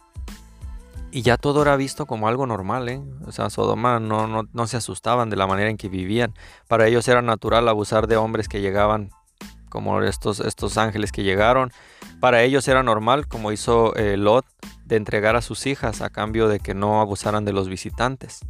Y 1.10 1.22
ya 1.22 1.38
todo 1.38 1.62
era 1.62 1.76
visto 1.76 2.04
como 2.04 2.28
algo 2.28 2.46
normal, 2.46 2.88
¿eh? 2.88 3.00
O 3.26 3.32
sea, 3.32 3.48
Sodoma 3.48 3.98
no, 3.98 4.26
no, 4.26 4.66
se 4.66 4.76
asustaban 4.76 5.30
de 5.30 5.36
la 5.36 5.46
manera 5.46 5.70
en 5.70 5.78
que 5.78 5.88
vivían. 5.88 6.34
Para 6.68 6.86
ellos 6.86 7.08
era 7.08 7.22
natural 7.22 7.66
abusar 7.68 8.08
de 8.08 8.18
hombres 8.18 8.46
que 8.46 8.60
llegaban, 8.60 9.10
como 9.70 10.02
estos, 10.02 10.40
estos 10.40 10.76
ángeles 10.76 11.10
que 11.10 11.22
llegaron. 11.22 11.72
Para 12.20 12.42
ellos 12.42 12.68
era 12.68 12.82
normal, 12.82 13.26
como 13.26 13.52
hizo 13.52 13.96
eh, 13.96 14.18
Lot, 14.18 14.44
de 14.84 14.96
entregar 14.96 15.34
a 15.34 15.40
sus 15.40 15.66
hijas 15.66 16.02
a 16.02 16.10
cambio 16.10 16.46
de 16.46 16.60
que 16.60 16.74
no 16.74 17.00
abusaran 17.00 17.46
de 17.46 17.54
los 17.54 17.68
visitantes. 17.68 18.40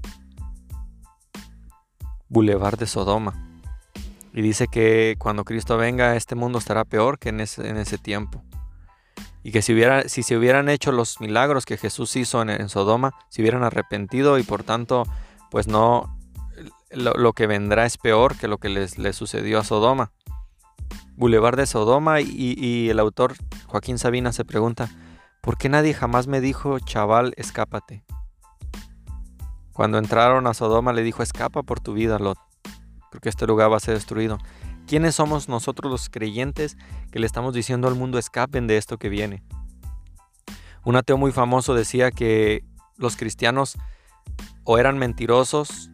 Boulevard 2.29 2.79
de 2.79 2.87
Sodoma. 2.87 3.35
Y 4.35 4.43
dice 4.43 4.67
que 4.67 5.15
cuando 5.19 5.45
Cristo 5.45 5.77
venga, 5.77 6.17
este 6.17 6.35
mundo 6.35 6.59
estará 6.59 6.85
peor 6.85 7.21
que 7.21 7.29
en 7.29 7.41
ese, 7.41 7.69
en 7.69 7.77
ese 7.77 7.99
tiempo 7.99 8.43
y 9.43 9.53
que 9.53 9.63
si, 9.63 9.73
hubiera, 9.73 10.09
si 10.09 10.23
se 10.23 10.37
hubieran 10.37 10.69
hecho 10.69 10.93
los 10.93 11.21
milagros 11.21 11.65
que 11.65 11.77
Jesús 11.77 12.17
hizo 12.17 12.43
en, 12.43 12.69
Sodoma, 12.69 13.13
se 13.29 13.43
hubieran 13.43 13.63
arrepentido 13.63 14.39
y 14.39 14.43
por 14.43 14.63
tanto, 14.63 15.05
pues 15.51 15.69
no, 15.69 16.19
lo, 16.91 17.33
que 17.33 17.47
vendrá 17.47 17.87
es 17.87 17.99
peor 17.99 18.37
que 18.37 18.49
lo 18.49 18.59
que 18.59 18.69
les, 18.69 19.17
sucedió 19.17 19.61
a 19.61 19.65
Sodoma. 19.65 20.13
Boulevard 21.17 21.57
de 21.57 21.67
Sodoma 21.67 22.21
y, 22.21 22.55
y, 22.57 22.91
el 22.91 22.99
autor 23.01 23.35
Joaquín 23.67 23.99
Sabina 23.99 24.33
se 24.33 24.45
pregunta, 24.45 24.89
¿por 25.41 25.57
qué 25.57 25.69
nadie 25.69 25.95
jamás 25.95 26.27
me 26.27 26.41
dijo, 26.41 26.79
chaval, 26.79 27.35
escápate? 27.37 28.05
Cuando 29.73 29.99
entraron 29.99 30.47
a 30.47 30.55
Sodoma 30.55 30.93
le 30.93 31.03
dijo, 31.03 31.23
escapa 31.23 31.63
por 31.63 31.81
tu 31.81 31.93
vida, 31.93 32.19
Lot, 32.19 32.39
porque 33.11 33.29
este 33.29 33.47
lugar 33.47 33.71
va 33.73 33.77
a 33.77 33.81
ser 33.81 33.95
destruido. 33.95 34.39
¿Quiénes 34.89 35.17
somos 35.17 35.51
nosotros 35.51 35.93
los 35.93 36.09
creyentes 36.09 36.79
que 37.13 37.19
le 37.19 37.27
estamos 37.27 37.53
diciendo 37.53 37.89
al 37.89 37.95
mundo 37.95 38.19
escapen 38.19 38.67
de 38.67 38.79
esto 38.79 38.97
que 38.97 39.11
viene? 39.11 39.43
Un 40.83 40.97
ateo 40.97 41.19
muy 41.19 41.31
famoso 41.31 41.75
decía 41.75 42.11
que 42.11 42.65
los 42.97 43.15
cristianos 43.17 43.77
o 44.65 44.79
eran 44.79 44.97
mentirosos 44.97 45.91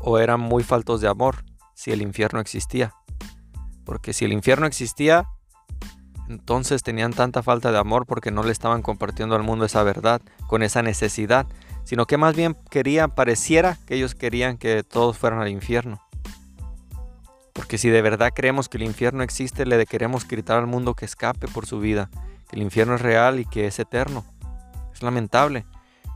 o 0.00 0.18
eran 0.18 0.40
muy 0.40 0.62
faltos 0.62 1.02
de 1.02 1.08
amor 1.08 1.44
si 1.74 1.90
el 1.90 2.00
infierno 2.00 2.40
existía. 2.40 2.94
Porque 3.84 4.14
si 4.14 4.24
el 4.24 4.32
infierno 4.32 4.66
existía, 4.66 5.26
entonces 6.30 6.82
tenían 6.82 7.12
tanta 7.12 7.42
falta 7.42 7.70
de 7.70 7.76
amor 7.76 8.06
porque 8.06 8.30
no 8.30 8.42
le 8.42 8.52
estaban 8.52 8.80
compartiendo 8.80 9.36
al 9.36 9.42
mundo 9.42 9.66
esa 9.66 9.82
verdad, 9.82 10.22
con 10.46 10.62
esa 10.62 10.80
necesidad, 10.80 11.46
sino 11.84 12.06
que 12.06 12.16
más 12.16 12.34
bien 12.34 12.56
querían, 12.70 13.10
pareciera 13.10 13.76
que 13.84 13.96
ellos 13.96 14.14
querían 14.14 14.56
que 14.56 14.84
todos 14.84 15.18
fueran 15.18 15.40
al 15.40 15.48
infierno. 15.48 16.00
Porque 17.58 17.76
si 17.76 17.90
de 17.90 18.02
verdad 18.02 18.30
creemos 18.32 18.68
que 18.68 18.76
el 18.76 18.84
infierno 18.84 19.24
existe, 19.24 19.66
le 19.66 19.84
queremos 19.84 20.28
gritar 20.28 20.58
al 20.58 20.68
mundo 20.68 20.94
que 20.94 21.04
escape 21.04 21.48
por 21.48 21.66
su 21.66 21.80
vida, 21.80 22.08
que 22.48 22.54
el 22.54 22.62
infierno 22.62 22.94
es 22.94 23.02
real 23.02 23.40
y 23.40 23.44
que 23.44 23.66
es 23.66 23.80
eterno. 23.80 24.24
Es 24.94 25.02
lamentable. 25.02 25.66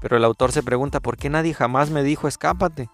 Pero 0.01 0.17
el 0.17 0.25
autor 0.25 0.53
se 0.53 0.63
pregunta, 0.63 1.01
¿por 1.01 1.17
qué 1.17 1.31
nadie 1.31 1.53
jamás 1.53 1.91
me 1.91 2.05
dijo 2.05 2.29
escápate? 2.29 2.89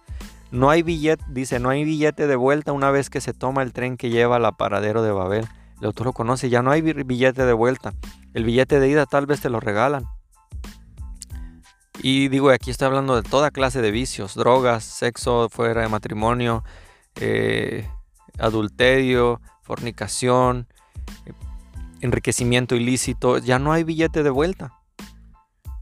No 0.49 0.71
hay 0.71 0.81
billete, 0.81 1.23
dice, 1.29 1.59
no 1.59 1.69
hay 1.69 1.83
billete 1.83 2.25
de 2.25 2.35
vuelta 2.35 2.73
una 2.73 2.89
vez 2.89 3.11
que 3.11 3.21
se 3.21 3.33
toma 3.33 3.61
el 3.61 3.71
tren 3.71 3.97
que 3.97 4.09
lleva 4.09 4.37
al 4.37 4.55
paradero 4.55 5.03
de 5.03 5.11
Babel. 5.11 5.47
El 5.79 5.85
autor 5.85 6.07
lo 6.07 6.13
conoce, 6.13 6.49
ya 6.49 6.63
no 6.63 6.71
hay 6.71 6.81
billete 6.81 7.45
de 7.45 7.53
vuelta. 7.53 7.93
El 8.33 8.45
billete 8.45 8.79
de 8.79 8.89
ida 8.89 9.05
tal 9.05 9.27
vez 9.27 9.41
te 9.41 9.51
lo 9.51 9.59
regalan. 9.59 10.05
Y 12.01 12.29
digo, 12.29 12.49
aquí 12.49 12.71
estoy 12.71 12.87
hablando 12.87 13.15
de 13.15 13.21
toda 13.21 13.51
clase 13.51 13.79
de 13.83 13.91
vicios, 13.91 14.33
drogas, 14.33 14.83
sexo 14.83 15.49
fuera 15.49 15.83
de 15.83 15.87
matrimonio, 15.87 16.63
eh, 17.15 17.87
adulterio, 18.39 19.41
fornicación, 19.61 20.67
enriquecimiento 22.01 22.75
ilícito, 22.75 23.37
ya 23.37 23.59
no 23.59 23.71
hay 23.71 23.83
billete 23.83 24.23
de 24.23 24.29
vuelta. 24.29 24.73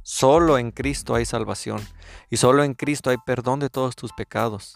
Solo 0.03 0.57
en 0.57 0.71
Cristo 0.71 1.15
hay 1.15 1.25
salvación 1.25 1.81
y 2.29 2.37
solo 2.37 2.63
en 2.63 2.73
Cristo 2.73 3.09
hay 3.09 3.17
perdón 3.25 3.59
de 3.59 3.69
todos 3.69 3.95
tus 3.95 4.13
pecados. 4.13 4.75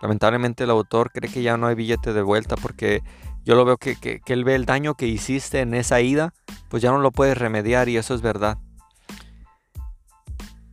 Lamentablemente 0.00 0.64
el 0.64 0.70
autor 0.70 1.12
cree 1.12 1.30
que 1.30 1.42
ya 1.42 1.56
no 1.56 1.66
hay 1.66 1.74
billete 1.74 2.12
de 2.12 2.22
vuelta 2.22 2.56
porque 2.56 3.02
yo 3.44 3.54
lo 3.54 3.64
veo 3.64 3.76
que, 3.76 3.96
que, 3.96 4.20
él 4.26 4.44
ve 4.44 4.54
el 4.54 4.64
daño 4.64 4.94
que 4.94 5.06
hiciste 5.06 5.60
en 5.60 5.74
esa 5.74 6.00
ida, 6.00 6.32
pues 6.68 6.82
ya 6.82 6.90
no 6.90 6.98
lo 6.98 7.12
puedes 7.12 7.38
remediar 7.38 7.88
y 7.88 7.96
eso 7.96 8.14
es 8.14 8.22
verdad. 8.22 8.58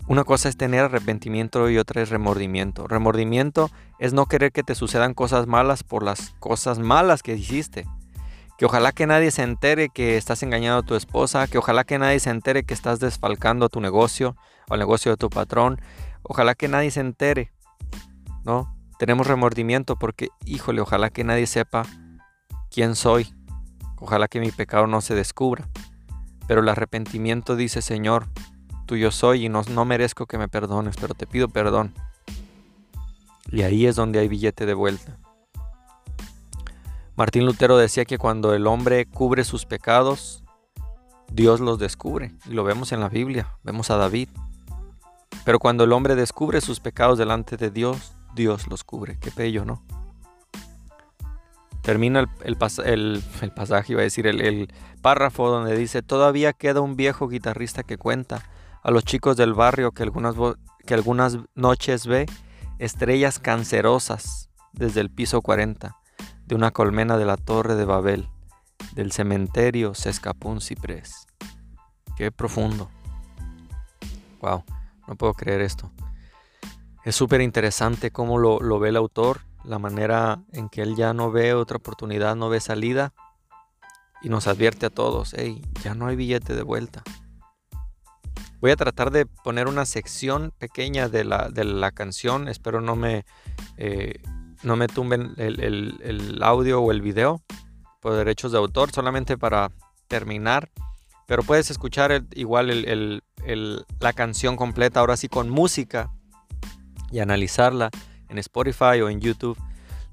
Una 0.08 0.24
cosa 0.24 0.50
es 0.50 0.58
tener 0.58 0.84
arrepentimiento 0.84 1.70
y 1.70 1.78
otra 1.78 2.02
es 2.02 2.10
remordimiento. 2.10 2.88
Remordimiento 2.88 3.70
es 4.00 4.14
no 4.14 4.26
querer 4.26 4.52
que 4.52 4.64
te 4.64 4.76
sucedan 4.76 5.14
cosas 5.14 5.48
malas 5.48 5.84
por 5.84 6.04
las 6.04 6.32
cosas 6.40 6.80
malas 6.80 7.24
que 7.24 7.36
hiciste. 7.36 7.86
Que 8.58 8.66
ojalá 8.66 8.92
que 8.92 9.08
nadie 9.08 9.32
se 9.32 9.44
entere 9.44 9.90
que 9.90 10.18
estás 10.18 10.44
engañando 10.44 10.80
a 10.80 10.84
tu 10.84 10.96
esposa, 10.96 11.48
que 11.48 11.58
ojalá 11.58 11.84
que 11.84 11.98
nadie 11.98 12.20
se 12.20 12.30
entere 12.30 12.64
que 12.64 12.74
estás 12.74 13.00
desfalcando 13.00 13.66
a 13.66 13.70
tu 13.70 13.80
negocio 13.80 14.36
o 14.70 14.74
al 14.74 14.80
negocio 14.80 15.12
de 15.12 15.18
tu 15.18 15.30
patrón. 15.30 15.80
Ojalá 16.24 16.56
que 16.56 16.68
nadie 16.68 16.92
se 16.92 17.00
entere, 17.00 17.52
¿no? 18.44 18.76
Tenemos 19.00 19.26
remordimiento 19.26 19.96
porque, 19.96 20.30
híjole, 20.46 20.82
ojalá 20.82 21.10
que 21.10 21.24
nadie 21.24 21.48
sepa 21.48 21.88
quién 22.70 22.96
soy. 22.96 23.34
Ojalá 23.98 24.28
que 24.28 24.40
mi 24.40 24.52
pecado 24.52 24.86
no 24.88 25.02
se 25.02 25.16
descubra. 25.16 25.68
Pero 26.48 26.62
el 26.62 26.70
arrepentimiento 26.70 27.56
dice, 27.56 27.82
Señor, 27.82 28.28
yo 28.96 29.12
soy 29.12 29.46
y 29.46 29.50
no, 29.50 29.62
no 29.70 29.86
merezco 29.86 30.26
que 30.26 30.38
me 30.38 30.48
perdones, 30.48 30.96
pero 31.00 31.14
te 31.14 31.28
pido 31.28 31.50
perdón. 31.50 31.94
Y 33.52 33.64
ahí 33.64 33.86
es 33.86 33.96
donde 33.96 34.20
hay 34.20 34.28
billete 34.28 34.66
de 34.66 34.74
vuelta. 34.74 35.18
Martín 37.16 37.46
Lutero 37.46 37.78
decía 37.78 38.06
que 38.06 38.18
cuando 38.18 38.54
el 38.54 38.66
hombre 38.68 39.06
cubre 39.06 39.44
sus 39.44 39.66
pecados, 39.66 40.44
Dios 41.32 41.60
los 41.60 41.78
descubre. 41.78 42.34
Y 42.46 42.54
lo 42.54 42.64
vemos 42.64 42.92
en 42.92 43.00
la 43.02 43.10
Biblia, 43.10 43.56
vemos 43.64 43.92
a 43.92 43.98
David. 43.98 44.30
Pero 45.44 45.60
cuando 45.60 45.84
el 45.84 45.92
hombre 45.92 46.16
descubre 46.16 46.62
sus 46.62 46.80
pecados 46.80 47.18
delante 47.18 47.58
de 47.58 47.70
Dios, 47.70 48.14
Dios 48.36 48.68
los 48.68 48.84
cubre. 48.84 49.20
Qué 49.20 49.32
bello, 49.36 49.66
¿no? 49.66 49.84
Termina 51.82 52.20
el, 52.20 52.30
el, 52.86 53.24
el 53.42 53.52
pasaje, 53.52 53.94
iba 53.94 54.02
a 54.02 54.04
decir, 54.04 54.28
el 54.28 54.72
párrafo 55.02 55.50
donde 55.50 55.76
dice, 55.76 56.02
todavía 56.02 56.54
queda 56.54 56.80
un 56.80 56.96
viejo 56.96 57.28
guitarrista 57.28 57.84
que 57.84 57.98
cuenta 57.98 58.44
a 58.84 58.92
los 58.92 59.04
chicos 59.04 59.38
del 59.38 59.54
barrio 59.54 59.92
que 59.92 60.04
algunas, 60.04 60.36
que 60.86 60.94
algunas 60.94 61.38
noches 61.56 62.08
ve 62.08 62.26
estrellas 62.80 63.40
cancerosas 63.40 64.50
desde 64.74 65.02
el 65.02 65.10
piso 65.10 65.42
40 65.42 65.96
de 66.46 66.56
una 66.56 66.72
colmena 66.72 67.18
de 67.18 67.26
la 67.26 67.38
torre 67.38 67.76
de 67.76 67.86
Babel. 67.86 68.30
Del 68.94 69.12
cementerio 69.12 69.94
se 69.94 70.10
escapó 70.10 70.50
un 70.50 70.62
ciprés. 70.62 71.28
Qué 72.18 72.32
profundo. 72.32 72.90
Wow, 74.42 74.64
no 75.08 75.16
puedo 75.16 75.34
creer 75.34 75.62
esto. 75.62 75.92
Es 77.06 77.16
súper 77.16 77.42
interesante 77.42 78.12
cómo 78.12 78.38
lo, 78.38 78.60
lo 78.60 78.80
ve 78.80 78.90
el 78.90 78.98
autor, 78.98 79.42
la 79.64 79.80
manera 79.80 80.42
en 80.52 80.70
que 80.70 80.82
él 80.82 80.96
ya 80.96 81.14
no 81.14 81.32
ve 81.32 81.54
otra 81.54 81.78
oportunidad, 81.78 82.36
no 82.36 82.50
ve 82.50 82.60
salida 82.60 83.14
y 84.22 84.30
nos 84.30 84.48
advierte 84.48 84.88
a 84.88 84.90
todos, 84.90 85.34
hey, 85.38 85.62
ya 85.84 85.96
no 85.96 86.08
hay 86.08 86.16
billete 86.16 86.56
de 86.56 86.64
vuelta. 86.64 87.04
Voy 88.62 88.70
a 88.70 88.76
tratar 88.76 89.10
de 89.10 89.26
poner 89.26 89.68
una 89.68 89.86
sección 89.86 90.54
pequeña 90.60 91.10
de 91.10 91.24
la, 91.24 91.50
de 91.50 91.64
la 91.66 91.92
canción. 91.92 92.48
Espero 92.48 92.80
no 92.80 92.96
me, 92.96 93.26
eh, 93.78 94.22
no 94.62 94.76
me 94.76 94.88
tumben 94.88 95.34
el, 95.38 96.40
audio 96.44 96.80
o 96.80 96.92
el 96.92 97.02
video 97.02 97.42
por 98.02 98.14
derechos 98.14 98.52
de 98.52 98.60
autor, 98.60 98.92
solamente 98.92 99.36
para 99.36 99.72
terminar. 100.08 100.70
Pero 101.26 101.42
puedes 101.42 101.72
escuchar 101.72 102.24
igual 102.36 103.24
la 104.00 104.14
canción 104.14 104.56
completa, 104.56 105.00
ahora 105.00 105.18
sí 105.18 105.28
con 105.28 105.50
música, 105.50 106.12
y 107.12 107.20
analizarla 107.20 107.90
en 108.30 108.38
Spotify 108.38 109.02
o 109.02 109.10
en 109.10 109.22
YouTube. 109.22 109.58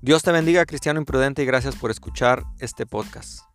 Dios 0.00 0.22
te 0.22 0.32
bendiga, 0.32 0.64
cristiano 0.64 1.00
imprudente, 1.00 1.42
y 1.42 1.46
gracias 1.46 1.76
por 1.76 1.90
escuchar 1.90 2.44
este 2.60 2.86
podcast. 2.86 3.47